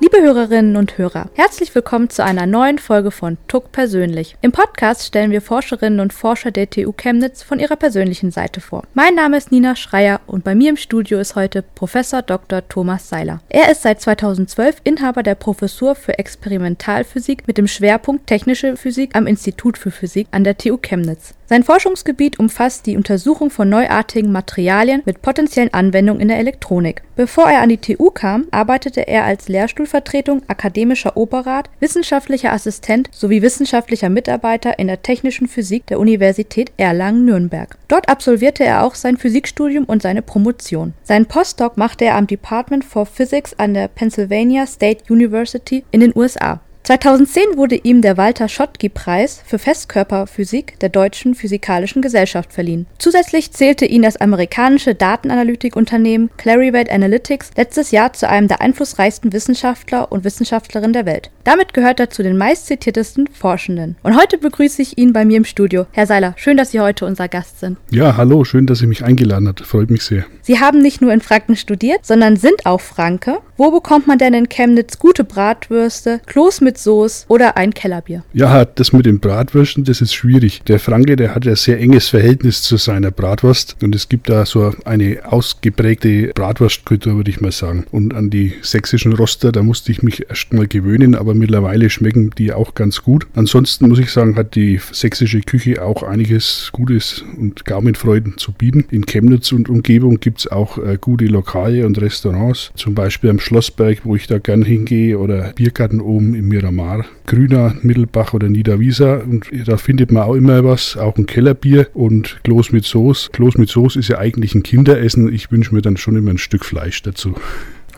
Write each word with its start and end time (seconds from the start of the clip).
Liebe 0.00 0.20
Hörerinnen 0.20 0.76
und 0.76 0.98
Hörer, 0.98 1.30
herzlich 1.34 1.72
willkommen 1.72 2.10
zu 2.10 2.24
einer 2.24 2.46
neuen 2.46 2.78
Folge 2.78 3.12
von 3.12 3.38
TUC 3.46 3.70
Persönlich. 3.70 4.36
Im 4.42 4.50
Podcast 4.50 5.06
stellen 5.06 5.30
wir 5.30 5.40
Forscherinnen 5.40 6.00
und 6.00 6.12
Forscher 6.12 6.50
der 6.50 6.68
TU 6.68 6.92
Chemnitz 6.92 7.44
von 7.44 7.60
ihrer 7.60 7.76
persönlichen 7.76 8.32
Seite 8.32 8.60
vor. 8.60 8.82
Mein 8.94 9.14
Name 9.14 9.36
ist 9.36 9.52
Nina 9.52 9.76
Schreier 9.76 10.20
und 10.26 10.42
bei 10.42 10.56
mir 10.56 10.70
im 10.70 10.76
Studio 10.76 11.20
ist 11.20 11.36
heute 11.36 11.62
Professor 11.62 12.22
Dr. 12.22 12.68
Thomas 12.68 13.08
Seiler. 13.08 13.40
Er 13.48 13.70
ist 13.70 13.82
seit 13.82 14.00
2012 14.00 14.78
Inhaber 14.82 15.22
der 15.22 15.36
Professur 15.36 15.94
für 15.94 16.18
Experimentalphysik 16.18 17.46
mit 17.46 17.56
dem 17.56 17.68
Schwerpunkt 17.68 18.26
Technische 18.26 18.76
Physik 18.76 19.14
am 19.14 19.28
Institut 19.28 19.78
für 19.78 19.92
Physik 19.92 20.26
an 20.32 20.42
der 20.42 20.58
TU 20.58 20.76
Chemnitz. 20.76 21.34
Sein 21.46 21.62
Forschungsgebiet 21.62 22.38
umfasst 22.38 22.86
die 22.86 22.96
Untersuchung 22.96 23.50
von 23.50 23.68
neuartigen 23.68 24.32
Materialien 24.32 25.02
mit 25.04 25.20
potenziellen 25.20 25.74
Anwendungen 25.74 26.22
in 26.22 26.28
der 26.28 26.38
Elektronik. 26.38 27.02
Bevor 27.16 27.50
er 27.50 27.60
an 27.60 27.68
die 27.68 27.76
TU 27.76 28.10
kam, 28.10 28.46
arbeitete 28.50 29.06
er 29.06 29.24
als 29.24 29.48
Lehrstuhlvertretung, 29.48 30.42
akademischer 30.48 31.18
Oberrat, 31.18 31.68
wissenschaftlicher 31.80 32.52
Assistent 32.52 33.10
sowie 33.12 33.42
wissenschaftlicher 33.42 34.08
Mitarbeiter 34.08 34.78
in 34.78 34.86
der 34.86 35.02
Technischen 35.02 35.46
Physik 35.46 35.86
der 35.86 36.00
Universität 36.00 36.72
Erlangen-Nürnberg. 36.78 37.76
Dort 37.88 38.08
absolvierte 38.08 38.64
er 38.64 38.82
auch 38.82 38.94
sein 38.94 39.18
Physikstudium 39.18 39.84
und 39.84 40.00
seine 40.00 40.22
Promotion. 40.22 40.94
Seinen 41.02 41.26
Postdoc 41.26 41.76
machte 41.76 42.06
er 42.06 42.16
am 42.16 42.26
Department 42.26 42.84
for 42.84 43.04
Physics 43.04 43.52
an 43.58 43.74
der 43.74 43.88
Pennsylvania 43.88 44.66
State 44.66 45.12
University 45.12 45.84
in 45.90 46.00
den 46.00 46.16
USA. 46.16 46.60
2010 46.84 47.56
wurde 47.56 47.76
ihm 47.76 48.02
der 48.02 48.18
Walter-Schottky-Preis 48.18 49.42
für 49.46 49.58
Festkörperphysik 49.58 50.78
der 50.80 50.90
Deutschen 50.90 51.34
Physikalischen 51.34 52.02
Gesellschaft 52.02 52.52
verliehen. 52.52 52.84
Zusätzlich 52.98 53.52
zählte 53.52 53.86
ihn 53.86 54.02
das 54.02 54.18
amerikanische 54.18 54.94
Datenanalytikunternehmen 54.94 56.28
Clarivate 56.36 56.92
Analytics 56.92 57.52
letztes 57.56 57.90
Jahr 57.90 58.12
zu 58.12 58.28
einem 58.28 58.48
der 58.48 58.60
einflussreichsten 58.60 59.32
Wissenschaftler 59.32 60.12
und 60.12 60.24
Wissenschaftlerinnen 60.24 60.92
der 60.92 61.06
Welt. 61.06 61.30
Damit 61.44 61.72
gehört 61.72 62.00
er 62.00 62.10
zu 62.10 62.22
den 62.22 62.36
meistzitiertesten 62.36 63.28
Forschenden. 63.28 63.96
Und 64.02 64.20
heute 64.20 64.36
begrüße 64.36 64.82
ich 64.82 64.98
ihn 64.98 65.14
bei 65.14 65.24
mir 65.24 65.38
im 65.38 65.46
Studio. 65.46 65.86
Herr 65.90 66.06
Seiler, 66.06 66.34
schön, 66.36 66.58
dass 66.58 66.72
Sie 66.72 66.80
heute 66.80 67.06
unser 67.06 67.28
Gast 67.28 67.60
sind. 67.60 67.78
Ja, 67.92 68.18
hallo, 68.18 68.44
schön, 68.44 68.66
dass 68.66 68.80
Sie 68.80 68.86
mich 68.86 69.02
eingeladen 69.02 69.48
hat. 69.48 69.60
Freut 69.60 69.88
mich 69.88 70.02
sehr. 70.02 70.26
Sie 70.42 70.60
haben 70.60 70.80
nicht 70.80 71.00
nur 71.00 71.14
in 71.14 71.22
Franken 71.22 71.56
studiert, 71.56 72.04
sondern 72.04 72.36
sind 72.36 72.66
auch 72.66 72.82
Franke. 72.82 73.38
Wo 73.56 73.70
bekommt 73.70 74.06
man 74.06 74.18
denn 74.18 74.34
in 74.34 74.50
Chemnitz 74.50 74.98
gute 74.98 75.24
Bratwürste, 75.24 76.20
Kloß 76.26 76.60
mit 76.60 76.73
Soße 76.78 77.26
oder 77.28 77.56
ein 77.56 77.72
Kellerbier? 77.72 78.24
Ja, 78.32 78.64
das 78.64 78.92
mit 78.92 79.06
den 79.06 79.20
Bratwürsten, 79.20 79.84
das 79.84 80.00
ist 80.00 80.14
schwierig. 80.14 80.62
Der 80.66 80.78
Franke, 80.78 81.16
der 81.16 81.34
hat 81.34 81.44
ja 81.44 81.56
sehr 81.56 81.78
enges 81.80 82.08
Verhältnis 82.08 82.62
zu 82.62 82.76
seiner 82.76 83.10
Bratwurst 83.10 83.76
und 83.82 83.94
es 83.94 84.08
gibt 84.08 84.28
da 84.28 84.46
so 84.46 84.72
eine 84.84 85.20
ausgeprägte 85.24 86.32
Bratwurstkultur, 86.34 87.16
würde 87.16 87.30
ich 87.30 87.40
mal 87.40 87.52
sagen. 87.52 87.86
Und 87.90 88.14
an 88.14 88.30
die 88.30 88.54
sächsischen 88.62 89.12
Roster, 89.12 89.52
da 89.52 89.62
musste 89.62 89.92
ich 89.92 90.02
mich 90.02 90.28
erst 90.28 90.52
mal 90.52 90.66
gewöhnen, 90.66 91.14
aber 91.14 91.34
mittlerweile 91.34 91.90
schmecken 91.90 92.30
die 92.36 92.52
auch 92.52 92.74
ganz 92.74 93.02
gut. 93.02 93.26
Ansonsten 93.34 93.88
muss 93.88 93.98
ich 93.98 94.10
sagen, 94.10 94.36
hat 94.36 94.54
die 94.54 94.80
sächsische 94.92 95.40
Küche 95.40 95.82
auch 95.84 96.02
einiges 96.02 96.70
Gutes 96.72 97.24
und 97.38 97.64
Gaumenfreuden 97.64 98.38
zu 98.38 98.52
bieten. 98.52 98.84
In 98.90 99.06
Chemnitz 99.06 99.52
und 99.52 99.68
Umgebung 99.68 100.20
gibt 100.20 100.40
es 100.40 100.50
auch 100.50 100.78
äh, 100.78 100.98
gute 101.00 101.26
Lokale 101.26 101.86
und 101.86 102.00
Restaurants, 102.00 102.70
zum 102.74 102.94
Beispiel 102.94 103.30
am 103.30 103.40
Schlossberg, 103.40 104.00
wo 104.04 104.16
ich 104.16 104.26
da 104.26 104.38
gern 104.38 104.62
hingehe, 104.62 105.18
oder 105.18 105.52
Biergarten 105.54 106.00
oben 106.00 106.34
im 106.34 106.48
Miramar, 106.64 107.04
Grüner, 107.26 107.74
Mittelbach 107.82 108.32
oder 108.32 108.48
Niederwieser. 108.48 109.22
Und 109.24 109.46
da 109.66 109.76
findet 109.76 110.10
man 110.10 110.22
auch 110.22 110.34
immer 110.34 110.64
was, 110.64 110.96
auch 110.96 111.16
ein 111.18 111.26
Kellerbier 111.26 111.88
und 111.92 112.40
Kloß 112.44 112.72
mit 112.72 112.86
Soße. 112.86 113.30
Kloß 113.32 113.58
mit 113.58 113.68
Soße 113.68 113.98
ist 113.98 114.08
ja 114.08 114.18
eigentlich 114.18 114.54
ein 114.54 114.62
Kinderessen. 114.62 115.30
Ich 115.30 115.50
wünsche 115.50 115.74
mir 115.74 115.82
dann 115.82 115.98
schon 115.98 116.16
immer 116.16 116.30
ein 116.30 116.38
Stück 116.38 116.64
Fleisch 116.64 117.02
dazu. 117.02 117.34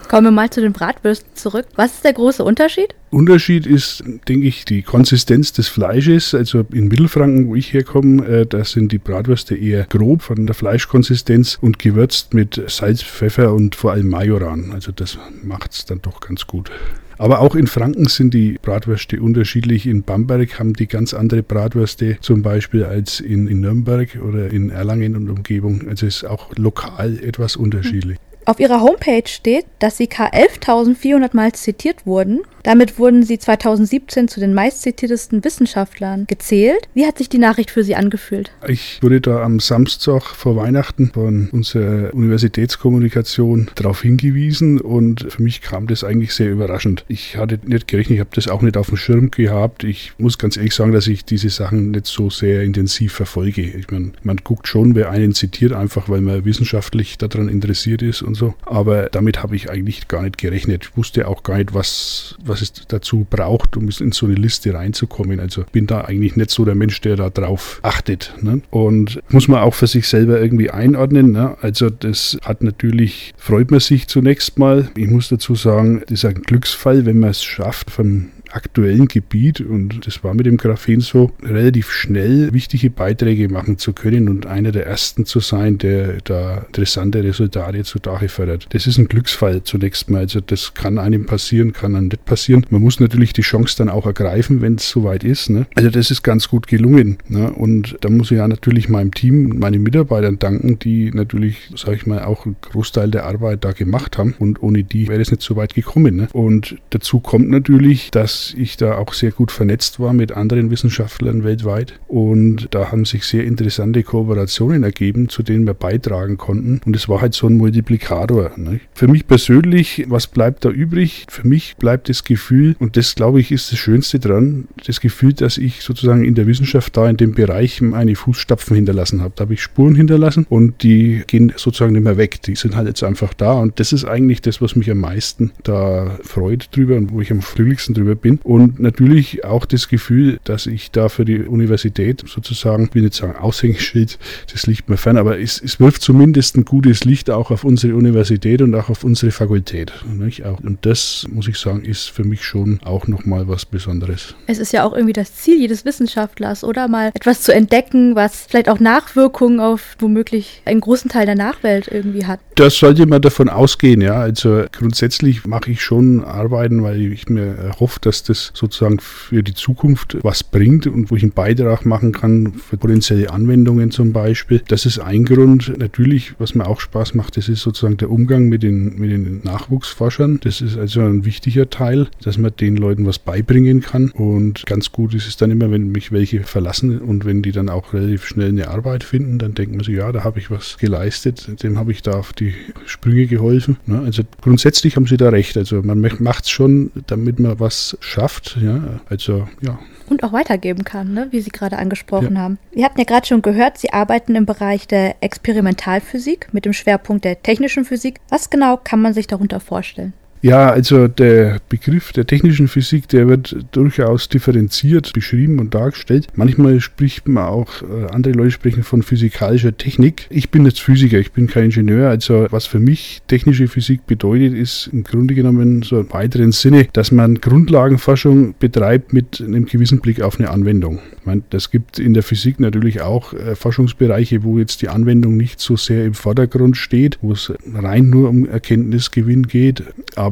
Kommen 0.08 0.27
wir 0.27 0.31
mal 0.33 0.50
zu 0.50 0.61
den 0.61 0.73
Bratwürsten 0.73 1.28
zurück. 1.34 1.67
Was 1.75 1.95
ist 1.95 2.05
der 2.05 2.12
große 2.12 2.42
Unterschied? 2.42 2.95
Unterschied 3.11 3.67
ist, 3.67 4.05
denke 4.28 4.47
ich, 4.47 4.64
die 4.64 4.83
Konsistenz 4.83 5.53
des 5.53 5.69
Fleisches. 5.69 6.34
Also 6.34 6.64
in 6.73 6.89
Mittelfranken, 6.89 7.48
wo 7.48 7.55
ich 7.55 7.73
herkomme, 7.73 8.24
äh, 8.27 8.46
da 8.46 8.64
sind 8.64 8.90
die 8.90 8.98
Bratwürste 8.98 9.57
eher 9.57 9.85
grob 9.85 10.23
von 10.23 10.46
der 10.46 10.55
Fleischkonsistenz 10.55 11.58
und 11.61 11.79
gewürzt 11.79 12.35
mit 12.35 12.61
Salz, 12.67 13.02
Pfeffer 13.02 13.52
und 13.52 13.77
vor 13.77 13.92
allem 13.92 14.08
Majoran. 14.08 14.73
Also 14.73 14.90
das 14.90 15.19
macht 15.42 15.73
es 15.73 15.85
dann 15.85 16.02
doch 16.02 16.20
ganz 16.20 16.46
gut. 16.46 16.70
Aber 17.18 17.40
auch 17.40 17.54
in 17.54 17.66
Franken 17.66 18.06
sind 18.08 18.34
die 18.34 18.58
Bratwürste 18.60 19.20
unterschiedlich. 19.20 19.86
In 19.86 20.02
Bamberg 20.02 20.58
haben 20.58 20.74
die 20.74 20.86
ganz 20.86 21.14
andere 21.14 21.42
Bratwürste 21.42 22.18
zum 22.20 22.42
Beispiel 22.42 22.84
als 22.84 23.20
in, 23.20 23.46
in 23.48 23.60
Nürnberg 23.60 24.18
oder 24.22 24.50
in 24.50 24.70
Erlangen 24.70 25.16
und 25.16 25.30
Umgebung. 25.30 25.88
Also 25.88 26.06
ist 26.06 26.24
auch 26.24 26.54
lokal 26.56 27.18
etwas 27.18 27.56
unterschiedlich. 27.56 28.18
Auf 28.48 28.61
ihrer 28.61 28.80
Homepage 28.80 29.27
steht, 29.27 29.67
dass 29.80 29.96
sie 29.96 30.07
K 30.07 30.29
11.400 30.29 31.34
Mal 31.34 31.52
zitiert 31.52 32.07
wurden 32.07 32.42
damit 32.67 32.98
wurden 32.98 33.23
sie 33.23 33.39
2017 33.39 34.27
zu 34.27 34.40
den 34.40 34.52
meistzitiertesten 34.52 35.45
Wissenschaftlern 35.45 36.27
gezählt. 36.27 36.89
Wie 36.95 37.07
hat 37.07 37.17
sich 37.17 37.29
die 37.29 37.39
Nachricht 37.39 37.70
für 37.70 37.84
Sie 37.84 37.95
angefühlt? 37.95 38.51
Ich 38.67 39.01
wurde 39.05 39.20
da 39.20 39.45
am 39.45 39.61
Samstag 39.61 40.24
vor 40.24 40.57
Weihnachten 40.57 41.12
von 41.14 41.48
unserer 41.52 42.12
Universitätskommunikation 42.12 43.70
darauf 43.77 44.02
hingewiesen 44.02 44.80
und 44.80 45.33
für 45.33 45.45
mich 45.45 45.61
kam 45.61 45.86
das 45.86 46.02
eigentlich 46.02 46.34
sehr 46.34 46.51
überraschend. 46.51 47.05
Ich 47.07 47.36
hatte 47.36 47.61
nicht 47.64 47.86
gerechnet, 47.86 48.17
ich 48.17 48.20
habe 48.20 48.30
das 48.34 48.48
auch 48.48 48.63
nicht 48.63 48.77
auf 48.77 48.89
dem 48.89 48.96
Schirm 48.96 49.30
gehabt. 49.30 49.84
Ich 49.84 50.14
muss 50.18 50.36
ganz 50.36 50.57
ehrlich 50.57 50.74
sagen, 50.74 50.90
dass 50.90 51.07
ich 51.07 51.24
diese 51.24 51.51
Sachen 51.51 51.92
nicht 51.92 52.07
so 52.07 52.30
sehr 52.30 52.64
intensiv 52.64 53.13
verfolge. 53.13 53.63
Ich 53.63 53.92
meine, 53.92 54.11
man 54.24 54.39
guckt 54.39 54.67
schon, 54.67 54.96
wer 54.96 55.11
einen 55.13 55.34
zitiert, 55.34 55.73
einfach 55.73 56.08
weil 56.08 56.20
man 56.20 56.45
wissenschaftlich 56.45 57.17
daran 57.17 57.48
interessiert 57.48 58.02
ist 58.02 58.23
und 58.23 58.34
so. 58.36 58.55
Aber 58.64 59.08
damit 59.11 59.42
habe 59.42 59.57
ich 59.57 59.70
eigentlich 59.70 60.08
gar 60.08 60.23
nicht 60.23 60.39
gerechnet. 60.39 60.89
Ich 60.91 60.97
wusste 60.97 61.27
auch 61.29 61.42
gar 61.42 61.58
nicht, 61.58 61.74
was, 61.74 62.36
was 62.45 62.63
es 62.63 62.73
dazu 62.89 63.27
braucht, 63.29 63.77
um 63.77 63.89
in 63.89 64.13
so 64.13 64.27
eine 64.27 64.35
Liste 64.35 64.74
reinzukommen. 64.74 65.41
Also 65.41 65.64
bin 65.73 65.86
da 65.86 66.02
eigentlich 66.02 66.36
nicht 66.36 66.51
so 66.51 66.64
der 66.64 66.75
Mensch, 66.75 67.01
der 67.01 67.17
da 67.17 67.30
drauf 67.30 67.80
achtet. 67.83 68.35
Ne? 68.41 68.61
Und 68.70 69.20
muss 69.30 69.48
man 69.48 69.61
auch 69.61 69.75
für 69.75 69.86
sich 69.86 70.08
selber 70.08 70.41
irgendwie 70.41 70.70
einordnen. 70.70 71.33
Ne? 71.33 71.57
Also 71.61 71.91
das 71.91 72.39
hat 72.42 72.63
natürlich, 72.63 73.35
freut 73.36 73.70
man 73.70 73.80
sich 73.80 74.08
zunächst 74.08 74.58
mal. 74.58 74.91
Ich 74.96 75.08
muss 75.08 75.29
dazu 75.29 75.55
sagen, 75.55 76.02
das 76.02 76.23
ist 76.23 76.25
ein 76.25 76.42
Glücksfall, 76.42 77.07
wenn 77.07 77.19
man 77.19 77.30
es 77.30 77.42
schafft, 77.42 77.91
von 77.91 78.30
aktuellen 78.56 79.06
Gebiet, 79.06 79.61
und 79.61 80.06
das 80.06 80.24
war 80.24 80.34
mit 80.34 80.46
dem 80.46 80.56
Graphen 80.56 81.00
so, 81.00 81.30
relativ 81.42 81.90
schnell 81.90 82.52
wichtige 82.55 82.90
Beiträge 82.90 83.48
machen 83.48 83.77
zu 83.77 83.92
können 83.92 84.28
und 84.28 84.46
einer 84.46 84.72
der 84.72 84.86
ersten 84.86 85.27
zu 85.27 85.40
sein, 85.40 85.77
der 85.78 86.18
da 86.24 86.64
interessante 86.68 87.22
Resultate 87.22 87.84
zu 87.84 87.98
Dache 87.98 88.28
fördert. 88.28 88.66
Das 88.70 88.86
ist 88.86 88.98
ein 88.98 89.08
Glücksfall 89.08 89.62
zunächst 89.62 90.11
mal. 90.11 90.20
Also 90.20 90.40
das 90.40 90.74
kann 90.74 90.98
einem 90.98 91.27
passieren, 91.27 91.72
kann 91.72 91.95
einem 91.95 92.08
nicht 92.08 92.24
passieren. 92.24 92.64
Man 92.70 92.80
muss 92.80 92.98
natürlich 92.98 93.34
die 93.34 93.42
Chance 93.42 93.77
dann 93.77 93.90
auch 93.90 94.06
ergreifen, 94.06 94.62
wenn 94.62 94.77
es 94.77 94.89
soweit 94.89 95.22
ist. 95.22 95.50
Ne? 95.50 95.66
Also 95.74 95.90
das 95.90 96.11
ist 96.11 96.22
ganz 96.22 96.48
gut 96.48 96.66
gelungen. 96.66 97.18
Ne? 97.28 97.52
Und 97.52 97.98
da 98.00 98.08
muss 98.08 98.30
ich 98.30 98.39
ja 98.39 98.48
natürlich 98.48 98.89
meinem 98.89 99.12
Team, 99.12 99.58
meinen 99.58 99.83
Mitarbeitern 99.83 100.39
danken, 100.39 100.78
die 100.78 101.11
natürlich, 101.12 101.70
sage 101.77 101.96
ich 101.96 102.06
mal, 102.06 102.22
auch 102.22 102.46
einen 102.46 102.56
Großteil 102.62 103.11
der 103.11 103.27
Arbeit 103.27 103.64
da 103.64 103.72
gemacht 103.72 104.16
haben. 104.16 104.34
Und 104.39 104.62
ohne 104.62 104.83
die 104.83 105.08
wäre 105.08 105.20
es 105.20 105.30
nicht 105.30 105.42
so 105.42 105.56
weit 105.56 105.74
gekommen. 105.74 106.16
Ne? 106.16 106.28
Und 106.33 106.77
dazu 106.90 107.20
kommt 107.20 107.50
natürlich, 107.50 108.11
dass 108.11 108.45
ich 108.55 108.77
da 108.77 108.96
auch 108.98 109.12
sehr 109.12 109.30
gut 109.30 109.51
vernetzt 109.51 110.01
war 110.01 110.12
mit 110.12 110.33
anderen 110.33 110.70
Wissenschaftlern 110.70 111.45
weltweit. 111.45 111.98
Und 112.08 112.68
da 112.70 112.92
haben 112.92 113.05
sich 113.05 113.24
sehr 113.24 113.45
interessante 113.45 114.02
Kooperationen 114.02 114.83
ergeben, 114.83 115.29
zu 115.29 115.42
denen 115.42 115.67
wir 115.67 115.74
beitragen 115.74 116.36
konnten. 116.36 116.80
Und 116.84 116.96
es 116.96 117.08
war 117.08 117.20
halt 117.20 117.34
so 117.34 117.46
ein 117.46 117.57
Multiplikator. 117.57 118.52
Ne? 118.57 118.80
Für 118.95 119.08
mich 119.08 119.27
persönlich, 119.27 120.05
was 120.08 120.27
bleibt 120.27 120.64
da 120.64 120.70
übrig? 120.70 121.27
Für 121.29 121.46
mich 121.46 121.77
bleibt 121.77 122.08
das 122.08 122.24
Gefühl, 122.24 122.77
und 122.79 122.96
das 122.96 123.14
glaube 123.14 123.40
ich 123.40 123.52
ist 123.52 123.73
das 123.73 123.79
Schönste 123.79 124.18
dran, 124.18 124.68
das 124.86 125.01
Gefühl, 125.01 125.33
dass 125.33 125.58
ich 125.58 125.83
sozusagen 125.83 126.24
in 126.24 126.34
der 126.34 126.46
Wissenschaft 126.46 126.96
da 126.96 127.08
in 127.08 127.17
dem 127.17 127.33
Bereich 127.33 127.80
meine 127.80 128.14
Fußstapfen 128.14 128.76
hinterlassen 128.76 129.23
habe. 129.23 129.32
Da 129.37 129.43
habe 129.43 129.55
ich 129.55 129.62
Spuren 129.62 129.94
hinterlassen 129.94 130.46
und 130.49 130.82
die 130.82 131.23
gehen 131.26 131.52
sozusagen 131.56 131.93
nicht 131.93 132.05
mehr 132.05 132.17
weg. 132.17 132.43
Die 132.43 132.55
sind 132.55 132.76
halt 132.76 132.88
jetzt 132.88 133.02
einfach 133.02 133.34
da. 133.34 133.52
Und 133.55 133.81
das 133.81 133.93
ist 133.93 134.05
eigentlich 134.05 134.43
das, 134.43 134.61
was 134.61 134.76
mich 134.76 134.90
am 134.90 134.99
meisten 134.99 135.52
da 135.62 136.19
freut 136.22 136.75
drüber 136.75 136.96
und 136.96 137.12
wo 137.12 137.20
ich 137.20 137.31
am 137.31 137.43
fröhlichsten 137.43 137.94
drüber 137.94 138.14
bin 138.14 138.35
und 138.44 138.78
natürlich 138.78 139.44
auch 139.44 139.64
das 139.64 139.88
Gefühl, 139.88 140.38
dass 140.44 140.66
ich 140.66 140.90
da 140.90 141.08
für 141.08 141.24
die 141.24 141.40
Universität 141.40 142.24
sozusagen, 142.26 142.84
ich 142.84 142.94
will 142.94 143.02
nicht 143.02 143.14
sagen 143.14 143.36
Aushängeschild, 143.36 144.18
das 144.52 144.66
liegt 144.66 144.88
mir 144.88 144.96
fern, 144.96 145.16
aber 145.16 145.38
es, 145.38 145.60
es 145.60 145.80
wirft 145.80 146.02
zumindest 146.02 146.56
ein 146.56 146.64
gutes 146.64 147.04
Licht 147.04 147.30
auch 147.30 147.50
auf 147.50 147.64
unsere 147.64 147.94
Universität 147.94 148.62
und 148.62 148.74
auch 148.74 148.90
auf 148.90 149.04
unsere 149.04 149.32
Fakultät. 149.32 149.92
Nicht? 150.06 150.44
Und 150.44 150.78
das, 150.82 151.26
muss 151.30 151.48
ich 151.48 151.58
sagen, 151.58 151.82
ist 151.82 152.10
für 152.10 152.24
mich 152.24 152.44
schon 152.44 152.80
auch 152.84 153.06
nochmal 153.06 153.48
was 153.48 153.64
Besonderes. 153.64 154.34
Es 154.46 154.58
ist 154.58 154.72
ja 154.72 154.84
auch 154.84 154.92
irgendwie 154.92 155.12
das 155.12 155.34
Ziel 155.34 155.58
jedes 155.58 155.84
Wissenschaftlers, 155.84 156.64
oder 156.64 156.88
mal 156.88 157.10
etwas 157.14 157.42
zu 157.42 157.52
entdecken, 157.52 158.14
was 158.14 158.46
vielleicht 158.48 158.68
auch 158.68 158.80
Nachwirkungen 158.80 159.60
auf 159.60 159.96
womöglich 159.98 160.62
einen 160.64 160.80
großen 160.80 161.10
Teil 161.10 161.26
der 161.26 161.34
Nachwelt 161.34 161.88
irgendwie 161.90 162.26
hat. 162.26 162.40
Das 162.56 162.78
sollte 162.78 163.06
man 163.06 163.22
davon 163.22 163.48
ausgehen, 163.48 164.00
ja. 164.00 164.14
Also 164.14 164.64
grundsätzlich 164.72 165.46
mache 165.46 165.70
ich 165.70 165.82
schon 165.82 166.24
Arbeiten, 166.24 166.82
weil 166.82 167.00
ich 167.12 167.28
mir 167.28 167.72
hoffe, 167.78 168.00
dass 168.00 168.22
das 168.28 168.52
sozusagen 168.55 168.99
für 169.00 169.43
die 169.43 169.55
Zukunft 169.55 170.19
was 170.23 170.43
bringt 170.43 170.87
und 170.87 171.11
wo 171.11 171.17
ich 171.17 171.23
einen 171.23 171.32
Beitrag 171.32 171.84
machen 171.84 172.12
kann 172.12 172.55
für 172.55 172.76
potenzielle 172.76 173.31
Anwendungen 173.31 173.90
zum 173.90 174.12
Beispiel. 174.12 174.62
Das 174.69 174.87
ist 174.87 174.99
ein 174.99 175.25
Grund. 175.25 175.73
Natürlich, 175.78 176.34
was 176.38 176.55
mir 176.55 176.67
auch 176.67 176.81
Spaß 176.81 177.14
macht, 177.14 177.37
das 177.37 177.49
ist 177.49 177.62
sozusagen 177.62 177.96
der 177.96 178.11
Umgang 178.11 178.49
mit 178.49 178.62
den, 178.62 178.99
mit 178.99 179.11
den 179.11 179.40
Nachwuchsforschern. 179.43 180.40
Das 180.43 180.61
ist 180.61 180.76
also 180.76 181.00
ein 181.00 181.25
wichtiger 181.25 181.70
Teil, 181.70 182.08
dass 182.23 182.38
man 182.38 182.52
den 182.58 182.76
Leuten 182.76 183.06
was 183.06 183.19
beibringen 183.19 183.81
kann. 183.81 184.11
Und 184.11 184.64
ganz 184.67 184.93
gut 184.93 185.14
ist 185.14 185.26
es 185.26 185.37
dann 185.37 185.50
immer, 185.50 185.70
wenn 185.70 185.88
mich 185.88 186.12
welche 186.12 186.43
verlassen 186.43 187.00
und 187.00 187.25
wenn 187.25 187.43
die 187.43 187.52
dann 187.52 187.69
auch 187.69 187.93
relativ 187.93 188.26
schnell 188.26 188.49
eine 188.49 188.69
Arbeit 188.69 189.05
finden, 189.05 189.38
dann 189.38 189.55
denkt 189.55 189.75
man 189.75 189.84
sich, 189.84 189.96
ja, 189.96 190.11
da 190.12 190.25
habe 190.25 190.38
ich 190.38 190.50
was 190.50 190.79
geleistet, 190.79 191.62
dem 191.62 191.79
habe 191.79 191.93
ich 191.93 192.02
da 192.02 192.12
auf 192.12 192.32
die 192.32 192.55
Sprünge 192.87 193.26
geholfen. 193.26 193.76
Ne? 193.87 194.00
Also 194.00 194.22
grundsätzlich 194.40 194.96
haben 194.96 195.06
sie 195.06 195.17
da 195.17 195.29
recht. 195.29 195.56
Also 195.56 195.82
man 195.82 196.00
macht 196.19 196.44
es 196.44 196.50
schon, 196.50 196.90
damit 197.06 197.38
man 197.38 197.58
was 197.61 197.96
schafft. 198.06 198.56
Ja? 198.61 199.00
Also 199.08 199.49
ja. 199.61 199.79
Und 200.08 200.23
auch 200.23 200.32
weitergeben 200.32 200.85
kann, 200.85 201.12
ne? 201.12 201.29
wie 201.31 201.41
Sie 201.41 201.50
gerade 201.50 201.79
angesprochen 201.79 202.37
ja. 202.37 202.41
haben. 202.41 202.58
Wir 202.73 202.85
hatten 202.85 202.99
ja 202.99 203.05
gerade 203.05 203.26
schon 203.26 203.43
gehört, 203.43 203.79
Sie 203.79 203.93
arbeiten 203.93 204.35
im 204.35 204.47
Bereich 204.47 204.87
der 204.87 205.17
Experimentalphysik 205.20 206.49
mit 206.53 206.64
dem 206.64 206.73
Schwerpunkt 206.73 207.25
der 207.25 207.43
technischen 207.43 207.85
Physik. 207.85 208.20
Was 208.29 208.50
genau 208.50 208.79
kann 208.82 209.03
man 209.03 209.14
sich 209.14 209.26
darunter 209.26 209.61
vorstellen? 209.61 210.12
Ja, 210.42 210.70
also 210.70 211.08
der 211.08 211.60
Begriff 211.68 212.12
der 212.12 212.26
technischen 212.26 212.68
Physik, 212.68 213.08
der 213.08 213.26
wird 213.26 213.56
durchaus 213.72 214.28
differenziert 214.28 215.12
beschrieben 215.12 215.58
und 215.58 215.74
dargestellt. 215.74 216.28
Manchmal 216.34 216.80
spricht 216.80 217.26
man 217.26 217.44
auch, 217.44 217.82
äh, 217.82 218.12
andere 218.12 218.34
Leute 218.34 218.52
sprechen 218.52 218.82
von 218.82 219.02
physikalischer 219.02 219.76
Technik. 219.76 220.26
Ich 220.30 220.50
bin 220.50 220.64
jetzt 220.64 220.80
Physiker, 220.80 221.18
ich 221.18 221.32
bin 221.32 221.46
kein 221.46 221.64
Ingenieur. 221.64 222.08
Also 222.08 222.46
was 222.50 222.66
für 222.66 222.78
mich 222.78 223.22
technische 223.26 223.68
Physik 223.68 224.06
bedeutet, 224.06 224.54
ist 224.54 224.88
im 224.92 225.04
Grunde 225.04 225.34
genommen 225.34 225.82
so 225.82 226.00
im 226.00 226.12
weiteren 226.12 226.52
Sinne, 226.52 226.86
dass 226.92 227.10
man 227.10 227.40
Grundlagenforschung 227.40 228.54
betreibt 228.58 229.12
mit 229.12 229.40
einem 229.40 229.66
gewissen 229.66 230.00
Blick 230.00 230.20
auf 230.20 230.38
eine 230.38 230.50
Anwendung. 230.50 231.00
Ich 231.18 231.26
meine, 231.26 231.42
das 231.50 231.70
gibt 231.70 231.98
in 231.98 232.14
der 232.14 232.22
Physik 232.22 232.60
natürlich 232.60 233.00
auch 233.00 233.32
äh, 233.32 233.56
Forschungsbereiche, 233.56 234.44
wo 234.44 234.58
jetzt 234.58 234.82
die 234.82 234.88
Anwendung 234.88 235.36
nicht 235.36 235.60
so 235.60 235.76
sehr 235.76 236.04
im 236.04 236.14
Vordergrund 236.14 236.76
steht, 236.76 237.18
wo 237.22 237.32
es 237.32 237.52
rein 237.74 238.10
nur 238.10 238.28
um 238.28 238.46
Erkenntnisgewinn 238.48 239.48
geht. 239.48 239.82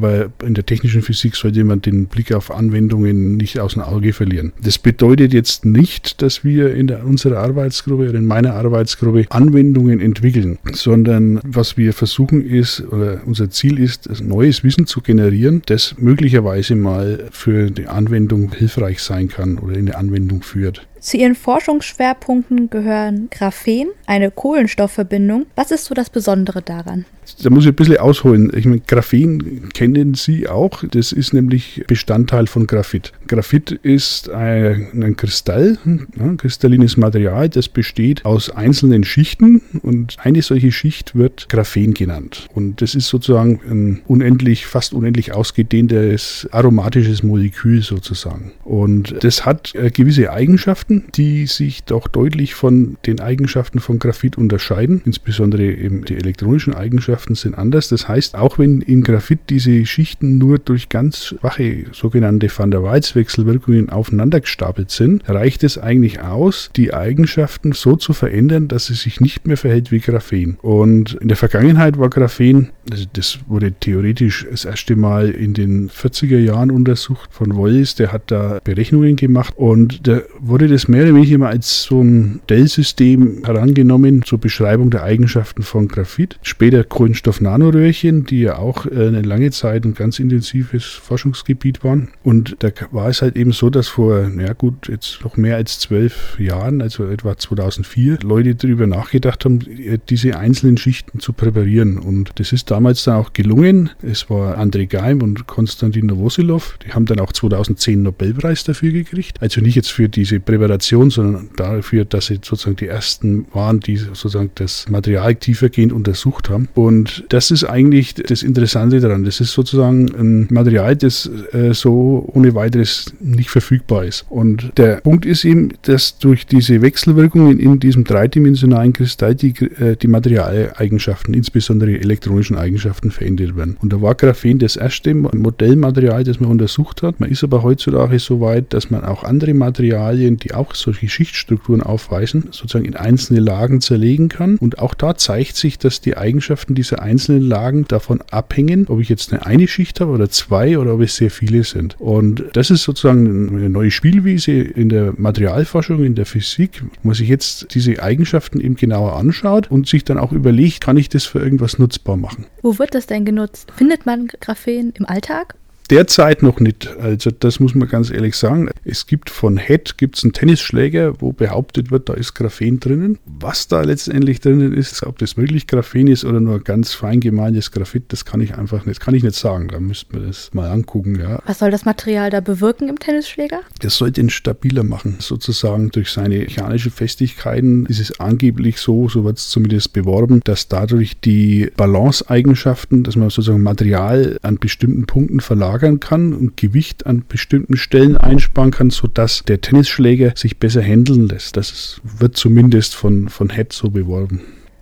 In 0.03 0.53
der 0.53 0.65
technischen 0.65 1.01
Physik 1.01 1.35
sollte 1.35 1.63
man 1.63 1.81
den 1.81 2.07
Blick 2.07 2.33
auf 2.33 2.51
Anwendungen 2.51 3.37
nicht 3.37 3.59
aus 3.59 3.73
dem 3.73 3.83
Auge 3.83 4.13
verlieren. 4.13 4.53
Das 4.61 4.77
bedeutet 4.77 5.33
jetzt 5.33 5.65
nicht, 5.65 6.21
dass 6.21 6.43
wir 6.43 6.73
in 6.73 6.87
der, 6.87 7.05
unserer 7.05 7.39
Arbeitsgruppe 7.39 8.09
oder 8.09 8.17
in 8.17 8.25
meiner 8.25 8.53
Arbeitsgruppe 8.53 9.25
Anwendungen 9.29 9.99
entwickeln, 9.99 10.57
sondern 10.73 11.39
was 11.43 11.77
wir 11.77 11.93
versuchen 11.93 12.45
ist, 12.45 12.81
oder 12.91 13.21
unser 13.25 13.49
Ziel 13.49 13.79
ist, 13.79 14.09
neues 14.21 14.63
Wissen 14.63 14.87
zu 14.87 15.01
generieren, 15.01 15.61
das 15.65 15.95
möglicherweise 15.97 16.75
mal 16.75 17.25
für 17.31 17.71
die 17.71 17.87
Anwendung 17.87 18.53
hilfreich 18.53 19.01
sein 19.01 19.27
kann 19.29 19.57
oder 19.57 19.73
in 19.73 19.87
eine 19.87 19.97
Anwendung 19.97 20.41
führt. 20.41 20.85
Zu 21.05 21.17
Ihren 21.17 21.35
Forschungsschwerpunkten 21.35 22.71
gehören 22.71 23.27
Graphen, 23.29 23.89
eine 24.07 24.31
Kohlenstoffverbindung. 24.31 25.45
Was 25.55 25.69
ist 25.69 25.85
so 25.85 25.93
das 25.93 26.09
Besondere 26.09 26.63
daran? 26.63 27.05
Da 27.43 27.51
muss 27.51 27.65
ich 27.65 27.69
ein 27.69 27.75
bisschen 27.75 27.97
ausholen. 27.97 28.51
Ich 28.55 28.65
meine, 28.65 28.81
Graphen 28.81 29.69
kennen 29.69 29.84
Sie 30.15 30.47
auch. 30.47 30.83
Das 30.89 31.11
ist 31.11 31.33
nämlich 31.33 31.83
Bestandteil 31.87 32.47
von 32.47 32.67
Graphit. 32.67 33.11
Graphit 33.27 33.71
ist 33.71 34.29
ein, 34.29 34.87
ein 34.93 35.15
Kristall, 35.15 35.77
ein 35.85 36.37
kristallines 36.37 36.97
Material, 36.97 37.49
das 37.49 37.69
besteht 37.69 38.25
aus 38.25 38.49
einzelnen 38.49 39.03
Schichten 39.03 39.61
und 39.81 40.17
eine 40.19 40.41
solche 40.41 40.71
Schicht 40.71 41.15
wird 41.15 41.49
Graphen 41.49 41.93
genannt. 41.93 42.47
Und 42.53 42.81
das 42.81 42.95
ist 42.95 43.07
sozusagen 43.07 43.59
ein 43.69 44.01
unendlich, 44.07 44.65
fast 44.65 44.93
unendlich 44.93 45.33
ausgedehntes 45.33 46.47
aromatisches 46.51 47.23
Molekül 47.23 47.81
sozusagen. 47.81 48.51
Und 48.63 49.23
das 49.23 49.45
hat 49.45 49.73
äh, 49.75 49.91
gewisse 49.91 50.31
Eigenschaften, 50.31 51.05
die 51.15 51.47
sich 51.47 51.83
doch 51.83 52.07
deutlich 52.07 52.53
von 52.53 52.97
den 53.05 53.19
Eigenschaften 53.19 53.79
von 53.79 53.99
Graphit 53.99 54.37
unterscheiden, 54.37 55.01
insbesondere 55.05 55.65
eben 55.65 56.05
die 56.05 56.15
elektronischen 56.15 56.73
Eigenschaften 56.73 57.35
sind 57.35 57.55
anders. 57.55 57.89
Das 57.89 58.07
heißt, 58.07 58.35
auch 58.35 58.59
wenn 58.59 58.81
in 58.81 59.03
Graphit 59.03 59.39
diese 59.49 59.74
Schichten 59.83 60.37
nur 60.37 60.59
durch 60.59 60.89
ganz 60.89 61.25
schwache 61.25 61.85
sogenannte 61.91 62.49
Van 62.55 62.71
der 62.71 62.83
Waals-Wechselwirkungen 62.83 63.89
aufeinander 63.89 64.39
gestapelt 64.39 64.91
sind, 64.91 65.27
reicht 65.27 65.63
es 65.63 65.77
eigentlich 65.77 66.21
aus, 66.21 66.69
die 66.75 66.93
Eigenschaften 66.93 67.71
so 67.71 67.95
zu 67.95 68.13
verändern, 68.13 68.67
dass 68.67 68.89
es 68.89 69.01
sich 69.01 69.19
nicht 69.21 69.47
mehr 69.47 69.57
verhält 69.57 69.91
wie 69.91 69.99
Graphen. 69.99 70.57
Und 70.61 71.15
in 71.15 71.27
der 71.27 71.37
Vergangenheit 71.37 71.97
war 71.97 72.09
Graphen, 72.09 72.69
also 72.91 73.05
das 73.13 73.39
wurde 73.47 73.71
theoretisch 73.73 74.45
das 74.49 74.65
erste 74.65 74.95
Mal 74.95 75.31
in 75.31 75.53
den 75.53 75.89
40er 75.89 76.39
Jahren 76.39 76.71
untersucht 76.71 77.31
von 77.33 77.57
Wallis, 77.57 77.95
der 77.95 78.11
hat 78.11 78.31
da 78.31 78.59
Berechnungen 78.63 79.15
gemacht 79.15 79.53
und 79.57 80.07
da 80.07 80.21
wurde 80.39 80.67
das 80.67 80.87
mehr 80.87 81.03
oder 81.03 81.15
weniger 81.15 81.47
als 81.47 81.83
so 81.83 82.01
ein 82.01 82.39
Dell-System 82.49 83.41
herangenommen 83.43 84.23
zur 84.23 84.39
Beschreibung 84.39 84.89
der 84.89 85.03
Eigenschaften 85.03 85.63
von 85.63 85.87
Graphit. 85.87 86.37
Später 86.41 86.83
Kohlenstoff-Nanoröhrchen, 86.83 88.25
die 88.25 88.41
ja 88.41 88.57
auch 88.57 88.85
äh, 88.85 89.07
eine 89.07 89.21
lange 89.21 89.51
Zeit 89.51 89.64
ein 89.67 89.93
ganz 89.93 90.19
intensives 90.19 90.85
Forschungsgebiet 90.85 91.83
waren. 91.83 92.09
Und 92.23 92.57
da 92.59 92.69
war 92.91 93.09
es 93.09 93.21
halt 93.21 93.35
eben 93.35 93.51
so, 93.51 93.69
dass 93.69 93.87
vor, 93.87 94.29
ja 94.29 94.53
gut, 94.53 94.87
jetzt 94.87 95.23
noch 95.23 95.37
mehr 95.37 95.55
als 95.55 95.79
zwölf 95.79 96.39
Jahren, 96.39 96.81
also 96.81 97.05
etwa 97.05 97.37
2004, 97.37 98.19
Leute 98.23 98.55
darüber 98.55 98.87
nachgedacht 98.87 99.45
haben, 99.45 99.61
äh, 99.61 99.99
diese 100.09 100.37
einzelnen 100.37 100.77
Schichten 100.77 101.19
zu 101.19 101.33
präparieren. 101.33 101.97
Und 101.97 102.31
das 102.35 102.51
ist 102.51 102.71
damals 102.71 103.03
dann 103.03 103.15
auch 103.15 103.33
gelungen. 103.33 103.89
Es 104.01 104.29
war 104.29 104.57
André 104.57 104.87
Geim 104.87 105.21
und 105.21 105.47
Konstantin 105.47 106.07
Novosilov. 106.07 106.77
Die 106.85 106.93
haben 106.93 107.05
dann 107.05 107.19
auch 107.19 107.31
2010 107.31 108.03
Nobelpreis 108.03 108.63
dafür 108.63 108.91
gekriegt. 108.91 109.41
Also 109.41 109.61
nicht 109.61 109.75
jetzt 109.75 109.91
für 109.91 110.09
diese 110.09 110.39
Präparation, 110.39 111.09
sondern 111.09 111.49
dafür, 111.55 112.05
dass 112.05 112.27
sie 112.27 112.39
sozusagen 112.41 112.75
die 112.75 112.87
ersten 112.87 113.45
waren, 113.53 113.79
die 113.79 113.97
sozusagen 113.97 114.51
das 114.55 114.87
Material 114.89 115.35
tiefergehend 115.35 115.93
untersucht 115.93 116.49
haben. 116.49 116.67
Und 116.73 117.25
das 117.29 117.51
ist 117.51 117.63
eigentlich 117.63 118.13
das 118.13 118.43
Interessante 118.43 118.99
daran. 118.99 119.23
Das 119.23 119.39
ist 119.39 119.51
sozusagen 119.55 120.09
ein 120.15 120.47
Material, 120.49 120.95
das 120.95 121.29
äh, 121.51 121.73
so 121.73 122.29
ohne 122.33 122.55
weiteres 122.55 123.13
nicht 123.19 123.49
verfügbar 123.49 124.05
ist. 124.05 124.25
Und 124.29 124.71
der 124.77 124.97
Punkt 124.97 125.25
ist 125.25 125.45
eben, 125.45 125.69
dass 125.83 126.17
durch 126.17 126.45
diese 126.45 126.81
Wechselwirkungen 126.81 127.59
in 127.59 127.79
diesem 127.79 128.03
dreidimensionalen 128.03 128.93
Kristall 128.93 129.35
die, 129.35 129.53
äh, 129.79 129.95
die 129.95 130.07
Materialeigenschaften, 130.07 131.33
insbesondere 131.33 131.99
elektronischen 131.99 132.57
Eigenschaften, 132.57 133.11
verändert 133.11 133.55
werden. 133.55 133.77
Und 133.81 133.93
da 133.93 134.01
war 134.01 134.15
Graphen 134.15 134.59
das 134.59 134.75
erste 134.75 135.13
Modellmaterial, 135.13 136.23
das 136.23 136.39
man 136.39 136.49
untersucht 136.49 137.01
hat. 137.03 137.19
Man 137.19 137.29
ist 137.29 137.43
aber 137.43 137.63
heutzutage 137.63 138.19
so 138.19 138.41
weit, 138.41 138.73
dass 138.73 138.89
man 138.89 139.03
auch 139.03 139.23
andere 139.23 139.53
Materialien, 139.53 140.37
die 140.37 140.53
auch 140.53 140.73
solche 140.75 141.07
Schichtstrukturen 141.07 141.81
aufweisen, 141.81 142.45
sozusagen 142.51 142.85
in 142.85 142.95
einzelne 142.95 143.39
Lagen 143.39 143.81
zerlegen 143.81 144.29
kann. 144.29 144.57
Und 144.57 144.79
auch 144.79 144.93
da 144.93 145.15
zeigt 145.15 145.55
sich, 145.55 145.77
dass 145.77 146.01
die 146.01 146.17
Eigenschaften 146.17 146.73
dieser 146.73 146.95
diese 146.95 147.01
einzelnen 147.01 147.41
Lagen 147.41 147.85
davon 147.87 148.21
abhängen, 148.31 148.87
ob 148.87 148.99
ich 148.99 149.09
jetzt 149.09 149.33
eine, 149.33 149.44
eine 149.45 149.67
Schicht 149.67 150.01
habe 150.01 150.11
oder 150.11 150.29
zwei 150.29 150.77
oder 150.77 150.95
ob 150.95 151.01
es 151.01 151.15
sehr 151.15 151.31
viele 151.31 151.63
sind. 151.63 151.99
Und 151.99 152.43
das 152.53 152.71
ist 152.71 152.83
sozusagen 152.83 153.49
eine 153.55 153.69
neue 153.69 153.91
Spielwiese 153.91 154.51
in 154.51 154.89
der 154.89 155.13
Materialforschung, 155.17 156.03
in 156.03 156.15
der 156.15 156.25
Physik, 156.25 156.83
wo 157.01 157.09
man 157.09 157.15
sich 157.15 157.29
jetzt 157.29 157.73
diese 157.73 158.01
Eigenschaften 158.01 158.59
eben 158.59 158.75
genauer 158.75 159.15
anschaut 159.15 159.69
und 159.69 159.87
sich 159.87 160.03
dann 160.03 160.17
auch 160.17 160.31
überlegt, 160.31 160.81
kann 160.81 160.97
ich 160.97 161.09
das 161.09 161.25
für 161.25 161.39
irgendwas 161.39 161.79
nutzbar 161.79 162.17
machen. 162.17 162.45
Wo 162.61 162.77
wird 162.79 162.95
das 162.95 163.07
denn 163.07 163.25
genutzt? 163.25 163.71
Findet 163.75 164.05
man 164.05 164.27
Graphen 164.27 164.93
im 164.97 165.05
Alltag? 165.05 165.55
Derzeit 165.89 166.41
noch 166.41 166.59
nicht. 166.59 166.95
Also 166.99 167.29
das 167.31 167.59
muss 167.59 167.75
man 167.75 167.87
ganz 167.87 168.09
ehrlich 168.09 168.35
sagen. 168.35 168.69
Es 168.83 169.05
gibt 169.05 169.29
von 169.29 169.57
Head 169.57 169.97
gibt's 169.97 170.23
einen 170.23 170.33
Tennisschläger, 170.33 171.21
wo 171.21 171.31
behauptet 171.31 171.91
wird, 171.91 172.09
da 172.09 172.13
ist 172.13 172.33
Graphen 172.33 172.79
drinnen. 172.79 173.19
Was 173.25 173.67
da 173.67 173.81
letztendlich 173.81 174.39
drinnen 174.39 174.73
ist, 174.73 175.03
ob 175.03 175.19
das 175.19 175.37
wirklich 175.37 175.67
Graphen 175.67 176.07
ist 176.07 176.25
oder 176.25 176.39
nur 176.39 176.59
ganz 176.59 176.93
fein 176.93 177.19
gemahlenes 177.19 177.71
Graphit, 177.71 178.05
das 178.09 178.25
kann 178.25 178.41
ich 178.41 178.55
einfach 178.55 178.85
nicht, 178.85 178.99
kann 178.99 179.13
ich 179.13 179.23
nicht 179.23 179.35
sagen. 179.35 179.67
Da 179.67 179.79
müsste 179.79 180.15
man 180.15 180.27
das 180.27 180.53
mal 180.53 180.69
angucken. 180.69 181.19
Ja. 181.19 181.39
Was 181.45 181.59
soll 181.59 181.71
das 181.71 181.85
Material 181.85 182.29
da 182.29 182.39
bewirken 182.39 182.89
im 182.89 182.97
Tennisschläger? 182.97 183.61
Das 183.81 183.97
soll 183.97 184.11
den 184.11 184.29
stabiler 184.29 184.83
machen, 184.83 185.17
sozusagen 185.19 185.91
durch 185.91 186.09
seine 186.09 186.39
mechanischen 186.39 186.91
Festigkeiten. 186.91 187.85
Ist 187.85 187.99
es 187.99 188.19
angeblich 188.19 188.79
so, 188.79 189.07
so 189.07 189.23
wird 189.23 189.37
es 189.37 189.49
zumindest 189.49 189.93
beworben, 189.93 190.41
dass 190.43 190.67
dadurch 190.67 191.19
die 191.19 191.71
Balanceeigenschaften, 191.77 193.03
dass 193.03 193.15
man 193.15 193.29
sozusagen 193.29 193.61
Material 193.61 194.39
an 194.41 194.57
bestimmten 194.57 195.05
Punkten 195.05 195.39
verlagert, 195.39 195.74
lagern 195.75 195.99
kann 195.99 196.33
und 196.33 196.55
Gewicht 196.55 197.05
an 197.05 197.25
bestimmten 197.27 197.75
Stellen 197.75 198.15
einsparen 198.15 198.71
kann, 198.71 198.91
sodass 198.91 199.43
der 199.43 199.59
Tennisschläger 199.59 200.31
sich 200.35 200.57
besser 200.57 200.81
handeln 200.81 201.27
lässt. 201.27 201.57
Das 201.57 201.99
wird 202.03 202.37
zumindest 202.37 202.95
von, 202.95 203.27
von 203.27 203.49
Head 203.53 203.73
so 203.73 203.89
beworben. 203.89 204.41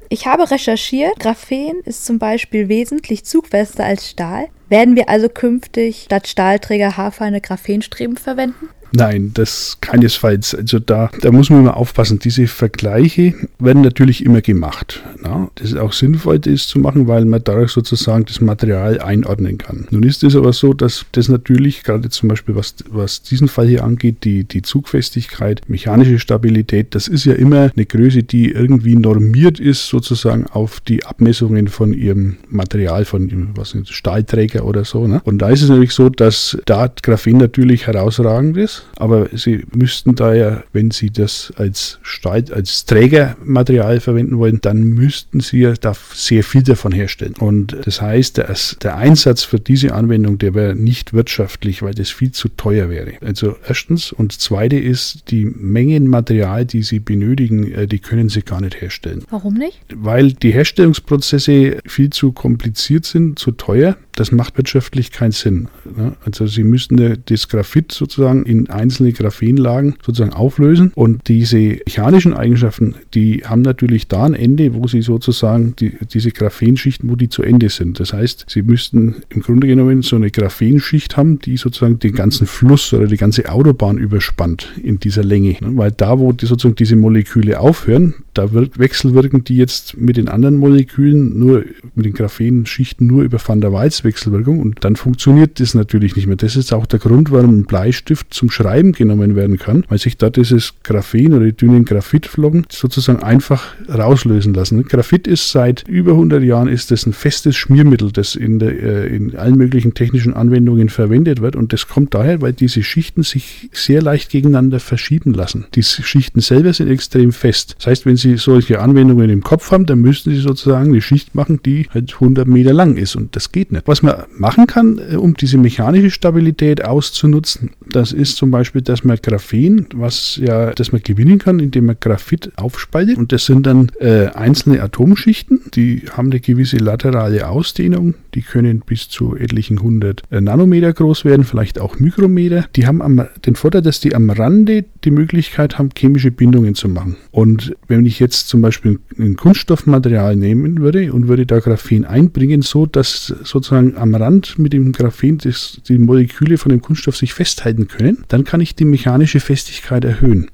Ich 0.10 0.28
habe 0.28 0.52
recherchiert, 0.52 1.20
Graphen 1.20 1.82
ist 1.86 2.06
zum 2.06 2.20
Beispiel 2.20 2.70
wesentlich 2.70 3.26
zugfester 3.26 3.84
als 3.84 4.08
Stahl. 4.08 4.50
Werden 4.70 4.96
wir 4.96 5.10
also 5.10 5.30
künftig 5.30 6.04
statt 6.04 6.28
Stahlträger 6.28 6.96
haarfeine 6.96 7.42
Graphenstreben 7.42 8.18
verwenden? 8.18 8.70
Nein, 8.96 9.32
das 9.34 9.80
keinesfalls. 9.82 10.54
Also 10.54 10.78
da, 10.78 11.10
da 11.22 11.32
muss 11.32 11.50
man 11.50 11.62
immer 11.62 11.78
aufpassen. 11.78 12.20
Diese 12.20 12.46
Vergleiche 12.46 13.34
werden 13.58 13.82
natürlich 13.82 14.24
immer 14.24 14.42
gemacht. 14.42 15.02
Ja, 15.24 15.50
das 15.56 15.72
ist 15.72 15.78
auch 15.78 15.94
sinnvoll, 15.94 16.38
das 16.38 16.68
zu 16.68 16.78
machen, 16.78 17.08
weil 17.08 17.26
man 17.26 17.44
dadurch 17.44 17.72
sozusagen 17.72 18.26
das 18.26 18.40
Material 18.40 19.00
einordnen 19.00 19.58
kann. 19.58 19.88
Nun 19.90 20.04
ist 20.04 20.24
es 20.24 20.36
aber 20.36 20.54
so, 20.54 20.74
dass 20.74 21.06
das 21.12 21.28
natürlich, 21.28 21.84
gerade 21.84 22.10
zum 22.10 22.30
Beispiel 22.30 22.56
was, 22.56 22.76
was 22.88 23.24
diesen 23.24 23.48
Fall 23.48 23.68
hier 23.68 23.84
angeht, 23.84 24.24
die, 24.24 24.44
die 24.44 24.62
Zugfestigkeit, 24.62 25.62
mechanische 25.68 26.20
Stabilität, 26.20 26.94
das 26.94 27.08
ist 27.08 27.26
ja 27.26 27.34
immer 27.34 27.72
eine 27.76 27.86
Größe, 27.88 28.22
die 28.22 28.52
irgendwie 28.52 28.96
normiert 28.96 29.60
ist, 29.60 29.88
sozusagen 29.88 30.46
auf 30.46 30.82
die 30.82 31.04
Abmessungen 31.04 31.68
von 31.68 31.94
ihrem 31.94 32.38
Material, 32.48 33.06
von 33.06 33.28
dem, 33.28 33.58
was 33.58 33.74
ist, 33.74 33.92
Stahlträger 33.92 34.66
oder 34.66 34.86
so. 34.86 35.08
Ne? 35.08 35.20
Und 35.24 35.40
da 35.40 35.50
ist 35.50 35.64
es 35.64 35.70
natürlich 35.70 35.94
so, 35.94 36.10
dass 36.10 36.60
da 36.68 36.94
Graphen 37.02 37.38
natürlich 37.38 37.88
herausragend 37.88 38.58
ist, 38.58 38.83
aber 38.98 39.30
sie 39.34 39.64
müssten 39.76 40.16
da 40.16 40.34
ja, 40.34 40.64
wenn 40.74 40.92
sie 40.92 41.10
das 41.10 41.54
als 41.56 42.00
Stahl, 42.02 42.46
als 42.52 42.86
Trägermaterial 42.86 44.00
verwenden 44.00 44.38
wollen, 44.38 44.60
dann 44.62 44.84
müssten 44.84 45.40
sie 45.40 45.60
ja 45.60 45.74
da 45.74 45.94
sehr 46.14 46.44
viel 46.44 46.64
davon 46.64 46.92
herstellen. 46.92 47.36
Und 47.40 47.76
das 47.86 48.02
heißt, 48.02 48.38
der, 48.38 48.56
der 48.82 48.98
Einsatz 48.98 49.44
für 49.44 49.60
diese 49.60 49.94
Anwendung, 49.94 50.38
der 50.38 50.54
wäre 50.54 50.76
nicht 50.76 51.14
wirtschaftlich, 51.14 51.82
weil 51.82 51.94
das 51.94 52.10
viel 52.10 52.32
zu 52.32 52.50
teuer 52.50 52.90
wäre. 52.90 53.14
Also 53.22 53.56
erstens 53.68 54.12
und 54.12 54.32
zweite 54.32 54.78
ist 54.78 55.32
die 55.32 55.46
Mengen 55.46 56.08
Material, 56.08 56.66
die 56.66 56.84
sie 56.84 57.00
benötigen, 57.00 57.72
äh, 57.72 57.88
die 57.88 58.00
können 58.00 58.30
sie 58.30 58.42
gar 58.42 58.62
nicht 58.62 58.82
herstellen. 58.82 59.24
Warum 59.30 59.56
nicht? 59.56 59.80
Weil 59.94 60.34
die 60.34 60.52
Herstellungsprozesse 60.52 61.78
viel 61.86 62.10
zu 62.10 62.32
kompliziert 62.32 63.06
sind, 63.06 63.40
zu 63.40 63.52
teuer. 63.52 63.98
Das 64.16 64.32
macht 64.32 64.58
wirtschaftlich 64.58 65.12
keinen 65.12 65.32
Sinn. 65.32 65.68
Ne? 65.96 66.14
Also 66.26 66.48
sie 66.48 66.64
müssten 66.64 67.18
das 67.26 67.48
Graphit 67.48 67.92
sozusagen 67.92 68.44
in 68.46 68.70
einzelne 68.70 69.12
Graphenlagen 69.12 69.96
sozusagen 70.06 70.34
auflösen 70.34 70.92
und 70.96 71.28
diese 71.28 71.80
mechanischen 71.86 72.34
Eigenschaften, 72.34 72.96
die 73.14 73.44
haben 73.46 73.62
natürlich 73.62 74.08
da 74.08 74.26
ein 74.26 74.34
Ende, 74.34 74.74
wo 74.74 74.88
sie 74.88 75.02
sozusagen 75.02 75.76
die, 75.78 75.94
diese 76.14 76.32
Graphenschichten, 76.32 77.10
wo 77.10 77.16
die 77.16 77.30
zu 77.30 77.44
Ende 77.44 77.70
sind. 77.70 78.00
Das 78.00 78.14
heißt, 78.14 78.46
sie 78.48 78.62
müssten 78.62 79.16
im 79.30 79.42
Grunde 79.42 79.68
genommen 79.68 80.02
so 80.02 80.16
eine 80.16 80.30
Graphenschicht 80.30 81.18
haben, 81.18 81.40
die 81.40 81.58
sozusagen 81.58 82.00
den 82.00 82.14
ganzen 82.14 82.48
Fluss 82.48 82.94
oder 82.94 83.08
die 83.08 83.18
ganze 83.18 83.50
Autobahn 83.50 83.98
überspannt 83.98 84.74
in 84.82 85.00
dieser 85.00 85.24
Länge. 85.24 85.58
Ne? 85.60 85.76
Weil 85.76 85.92
da, 85.92 86.20
wo 86.20 86.32
die 86.32 86.46
sozusagen 86.46 86.76
diese 86.76 86.96
Moleküle 86.96 87.60
aufhören, 87.60 88.14
da 88.34 88.50
wechselwirken 88.52 89.44
die 89.44 89.58
jetzt 89.58 89.98
mit 89.98 90.18
den 90.18 90.28
anderen 90.28 90.58
Molekülen 90.58 91.38
nur, 91.38 91.66
mit 91.96 92.06
den 92.06 92.14
Graphenschichten 92.14 93.06
nur 93.08 93.24
über 93.24 93.40
Van 93.46 93.62
der 93.62 93.74
Waals 93.74 94.03
Wechselwirkung 94.04 94.60
und 94.60 94.84
dann 94.84 94.96
funktioniert 94.96 95.60
das 95.60 95.74
natürlich 95.74 96.16
nicht 96.16 96.28
mehr. 96.28 96.36
Das 96.36 96.56
ist 96.56 96.74
auch 96.74 96.86
der 96.86 97.00
Grund, 97.00 97.32
warum 97.32 97.60
ein 97.60 97.66
Bleistift 97.66 98.34
zum 98.34 98.50
Schreiben 98.50 98.92
genommen 98.92 99.36
werden 99.36 99.58
kann, 99.58 99.86
weil 99.90 99.98
sich 99.98 100.18
da 100.18 100.30
dieses 100.30 100.74
Graphen 100.84 101.34
oder 101.34 101.46
die 101.46 101.54
dünnen 101.54 101.86
Graphitflocken 101.86 102.66
sozusagen 102.70 103.22
einfach 103.24 103.74
rauslösen 103.88 104.54
lassen. 104.54 104.84
Graphit 104.84 105.28
ist 105.28 105.52
seit 105.52 105.88
über 105.88 106.12
100 106.12 106.44
Jahren 106.44 106.68
ist 106.68 106.92
das 106.92 107.06
ein 107.06 107.14
festes 107.14 107.56
Schmiermittel, 107.56 108.12
das 108.12 108.36
in, 108.36 108.60
der, 108.60 108.72
äh, 108.82 109.16
in 109.16 109.36
allen 109.36 109.56
möglichen 109.56 109.94
technischen 109.94 110.34
Anwendungen 110.34 110.90
verwendet 110.90 111.42
wird 111.42 111.56
und 111.56 111.74
das 111.74 111.88
kommt 111.88 112.14
daher, 112.14 112.42
weil 112.42 112.54
diese 112.54 112.84
Schichten 112.84 113.24
sich 113.24 113.70
sehr 113.72 114.02
leicht 114.02 114.30
gegeneinander 114.30 114.80
verschieben 114.80 115.34
lassen. 115.34 115.66
Die 115.76 115.84
Schichten 115.84 116.42
selber 116.42 116.74
sind 116.74 116.90
extrem 116.90 117.32
fest. 117.32 117.76
Das 117.78 117.88
heißt, 117.88 118.06
wenn 118.06 118.18
Sie 118.18 118.38
solche 118.38 118.80
Anwendungen 118.80 119.30
im 119.30 119.44
Kopf 119.44 119.72
haben, 119.72 119.86
dann 119.86 120.00
müssen 120.00 120.32
Sie 120.32 120.40
sozusagen 120.40 120.90
eine 120.90 121.02
Schicht 121.02 121.36
machen, 121.36 121.60
die 121.66 121.88
halt 121.94 122.14
100 122.14 122.48
Meter 122.48 122.74
lang 122.74 122.98
ist 122.98 123.16
und 123.16 123.36
das 123.36 123.52
geht 123.52 123.72
nicht. 123.72 123.88
Was 123.94 124.02
man 124.02 124.24
machen 124.36 124.66
kann, 124.66 124.98
äh, 124.98 125.18
um 125.18 125.36
diese 125.36 125.60
mechanische 125.60 126.10
Stabilität 126.10 126.84
auszunutzen, 126.84 127.70
das 127.88 128.12
ist 128.12 128.38
zum 128.38 128.50
Beispiel, 128.50 128.82
dass 128.82 129.04
man 129.04 129.20
Graphen, 129.22 129.86
was 129.94 130.38
ja, 130.42 130.72
das 130.72 130.92
man 130.92 131.04
gewinnen 131.04 131.38
kann, 131.38 131.60
indem 131.60 131.86
man 131.86 131.98
Graphit 132.00 132.52
aufspaltet. 132.56 133.20
Und 133.20 133.32
das 133.32 133.46
sind 133.46 133.68
dann 133.68 133.92
äh, 134.00 134.30
einzelne 134.34 134.82
Atomschichten, 134.82 135.62
die 135.76 136.06
haben 136.12 136.32
eine 136.32 136.40
gewisse 136.40 136.78
laterale 136.78 137.48
Ausdehnung, 137.48 138.16
die 138.34 138.42
können 138.42 138.80
bis 138.80 139.10
zu 139.10 139.36
etlichen 139.36 139.78
100 139.78 140.24
äh, 140.32 140.42
Nanometer 140.42 140.92
groß 140.92 141.24
werden, 141.24 141.46
vielleicht 141.46 141.80
auch 141.80 142.00
Mikrometer. 142.00 142.66
Die 142.76 142.88
haben 142.88 143.00
am, 143.00 143.28
den 143.46 143.54
Vorteil, 143.54 143.84
dass 143.84 144.00
die 144.00 144.16
am 144.16 144.32
Rande 144.32 144.86
die 145.04 145.12
Möglichkeit 145.12 145.78
haben, 145.78 145.90
chemische 145.96 146.32
Bindungen 146.32 146.74
zu 146.74 146.90
machen. 146.90 147.18
Und 147.30 147.76
wenn 147.88 148.08
ich 148.08 148.20
jetzt 148.20 148.48
zum 148.48 148.64
Beispiel 148.64 149.00
ein 149.20 149.36
Kunststoffmaterial 149.36 150.36
nehmen 150.36 150.80
würde 150.80 151.14
und 151.14 151.28
würde 151.28 151.46
da 151.46 151.60
Graphen 151.60 152.06
einbringen, 152.06 152.64
so 152.64 152.88
dass 152.88 153.28
sozusagen 153.44 153.83
am 153.98 154.16
Rand 154.16 154.58
mit 154.58 154.74
dem 154.74 154.92
Graphen 154.92 155.38
das, 155.38 155.80
die 155.88 155.98
Moleküle 155.98 156.58
von 156.58 156.70
dem 156.70 156.82
Kunststoff 156.82 157.18
sich 157.18 157.34
festhalten 157.34 157.88
können, 157.88 158.24
dann 158.28 158.44
kann 158.44 158.62
ich 158.62 158.76
die 158.76 158.86
mechanische 158.86 159.40
Festigkeit 159.40 160.06
erhöhen. 160.06 160.50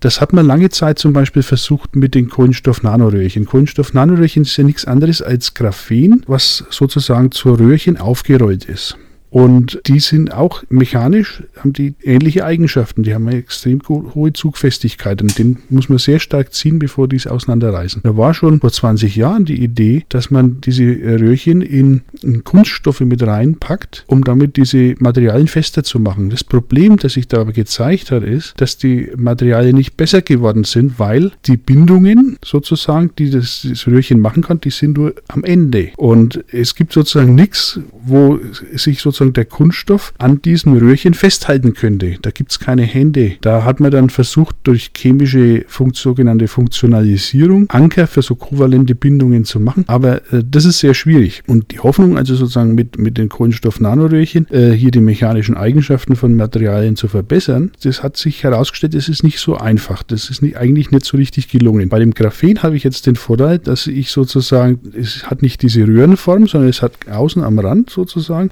Das 0.00 0.20
hat 0.20 0.32
man 0.32 0.46
lange 0.46 0.70
Zeit 0.70 0.98
zum 0.98 1.12
Beispiel 1.12 1.42
versucht 1.42 1.96
mit 1.96 2.14
den 2.14 2.28
Kohlenstoff-Nanoröhrchen. 2.28 3.44
Kohlenstoff-Nanoröhrchen 3.44 4.42
ist 4.42 4.56
ja 4.56 4.64
nichts 4.64 4.84
anderes 4.84 5.20
als 5.20 5.54
Graphen, 5.54 6.22
was 6.26 6.64
sozusagen 6.70 7.32
zur 7.32 7.58
Röhrchen 7.58 7.96
aufgerollt 7.96 8.64
ist. 8.66 8.96
Und 9.34 9.80
die 9.86 9.98
sind 9.98 10.32
auch 10.32 10.62
mechanisch, 10.68 11.42
haben 11.56 11.72
die 11.72 11.94
ähnliche 12.04 12.44
Eigenschaften. 12.44 13.02
Die 13.02 13.14
haben 13.14 13.26
eine 13.26 13.38
extrem 13.38 13.80
hohe 13.88 14.32
Zugfestigkeit 14.32 15.20
und 15.22 15.36
den 15.36 15.58
muss 15.70 15.88
man 15.88 15.98
sehr 15.98 16.20
stark 16.20 16.54
ziehen, 16.54 16.78
bevor 16.78 17.08
die 17.08 17.16
es 17.16 17.26
auseinanderreißen. 17.26 18.02
Da 18.04 18.16
war 18.16 18.32
schon 18.32 18.60
vor 18.60 18.70
20 18.70 19.16
Jahren 19.16 19.44
die 19.44 19.60
Idee, 19.60 20.04
dass 20.08 20.30
man 20.30 20.60
diese 20.60 20.84
Röhrchen 20.84 21.62
in, 21.62 22.02
in 22.22 22.44
Kunststoffe 22.44 23.00
mit 23.00 23.26
reinpackt, 23.26 24.04
um 24.06 24.22
damit 24.22 24.56
diese 24.56 24.94
Materialien 25.00 25.48
fester 25.48 25.82
zu 25.82 25.98
machen. 25.98 26.30
Das 26.30 26.44
Problem, 26.44 26.96
das 26.96 27.14
sich 27.14 27.26
da 27.26 27.40
aber 27.40 27.52
gezeigt 27.52 28.12
hat, 28.12 28.22
ist, 28.22 28.54
dass 28.58 28.78
die 28.78 29.10
Materialien 29.16 29.74
nicht 29.74 29.96
besser 29.96 30.22
geworden 30.22 30.62
sind, 30.62 31.00
weil 31.00 31.32
die 31.46 31.56
Bindungen 31.56 32.36
sozusagen, 32.44 33.10
die 33.18 33.30
das, 33.30 33.66
das 33.68 33.88
Röhrchen 33.88 34.20
machen 34.20 34.44
kann, 34.44 34.60
die 34.60 34.70
sind 34.70 34.96
nur 34.96 35.12
am 35.26 35.42
Ende. 35.42 35.90
Und 35.96 36.44
es 36.52 36.76
gibt 36.76 36.92
sozusagen 36.92 37.34
nichts, 37.34 37.80
wo 38.06 38.38
sich 38.74 39.00
sozusagen 39.00 39.23
sozusagen 39.24 39.32
der 39.32 39.44
Kunststoff 39.44 40.12
an 40.18 40.42
diesem 40.42 40.76
Röhrchen 40.76 41.14
festhalten 41.14 41.74
könnte. 41.74 42.16
Da 42.20 42.30
gibt 42.30 42.52
es 42.52 42.58
keine 42.58 42.82
Hände. 42.82 43.32
Da 43.40 43.64
hat 43.64 43.80
man 43.80 43.90
dann 43.90 44.10
versucht, 44.10 44.56
durch 44.64 44.90
chemische 44.96 45.64
sogenannte 45.94 46.48
Funktionalisierung 46.48 47.68
Anker 47.70 48.06
für 48.06 48.22
so 48.22 48.34
kovalente 48.34 48.94
Bindungen 48.94 49.44
zu 49.44 49.60
machen. 49.60 49.84
Aber 49.86 50.16
äh, 50.32 50.42
das 50.44 50.64
ist 50.64 50.80
sehr 50.80 50.94
schwierig. 50.94 51.42
Und 51.46 51.72
die 51.72 51.78
Hoffnung, 51.80 52.16
also 52.16 52.34
sozusagen 52.34 52.74
mit, 52.74 52.98
mit 52.98 53.16
den 53.16 53.28
Kohlenstoff-Nanoröhrchen, 53.28 54.46
äh, 54.50 54.72
hier 54.72 54.90
die 54.90 55.00
mechanischen 55.00 55.56
Eigenschaften 55.56 56.16
von 56.16 56.34
Materialien 56.36 56.96
zu 56.96 57.08
verbessern, 57.08 57.70
das 57.82 58.02
hat 58.02 58.16
sich 58.16 58.42
herausgestellt, 58.42 58.94
das 58.94 59.08
ist 59.08 59.22
nicht 59.22 59.38
so 59.38 59.56
einfach. 59.56 60.02
Das 60.02 60.30
ist 60.30 60.42
nicht, 60.42 60.56
eigentlich 60.56 60.90
nicht 60.90 61.04
so 61.04 61.16
richtig 61.16 61.48
gelungen. 61.48 61.88
Bei 61.88 61.98
dem 61.98 62.12
Graphen 62.12 62.62
habe 62.62 62.76
ich 62.76 62.84
jetzt 62.84 63.06
den 63.06 63.16
Vorteil, 63.16 63.58
dass 63.58 63.86
ich 63.86 64.10
sozusagen, 64.10 64.80
es 64.98 65.24
hat 65.24 65.42
nicht 65.42 65.62
diese 65.62 65.86
Röhrenform, 65.86 66.46
sondern 66.46 66.68
es 66.68 66.82
hat 66.82 66.92
außen 67.10 67.42
am 67.42 67.58
Rand 67.58 67.90
sozusagen 67.90 68.50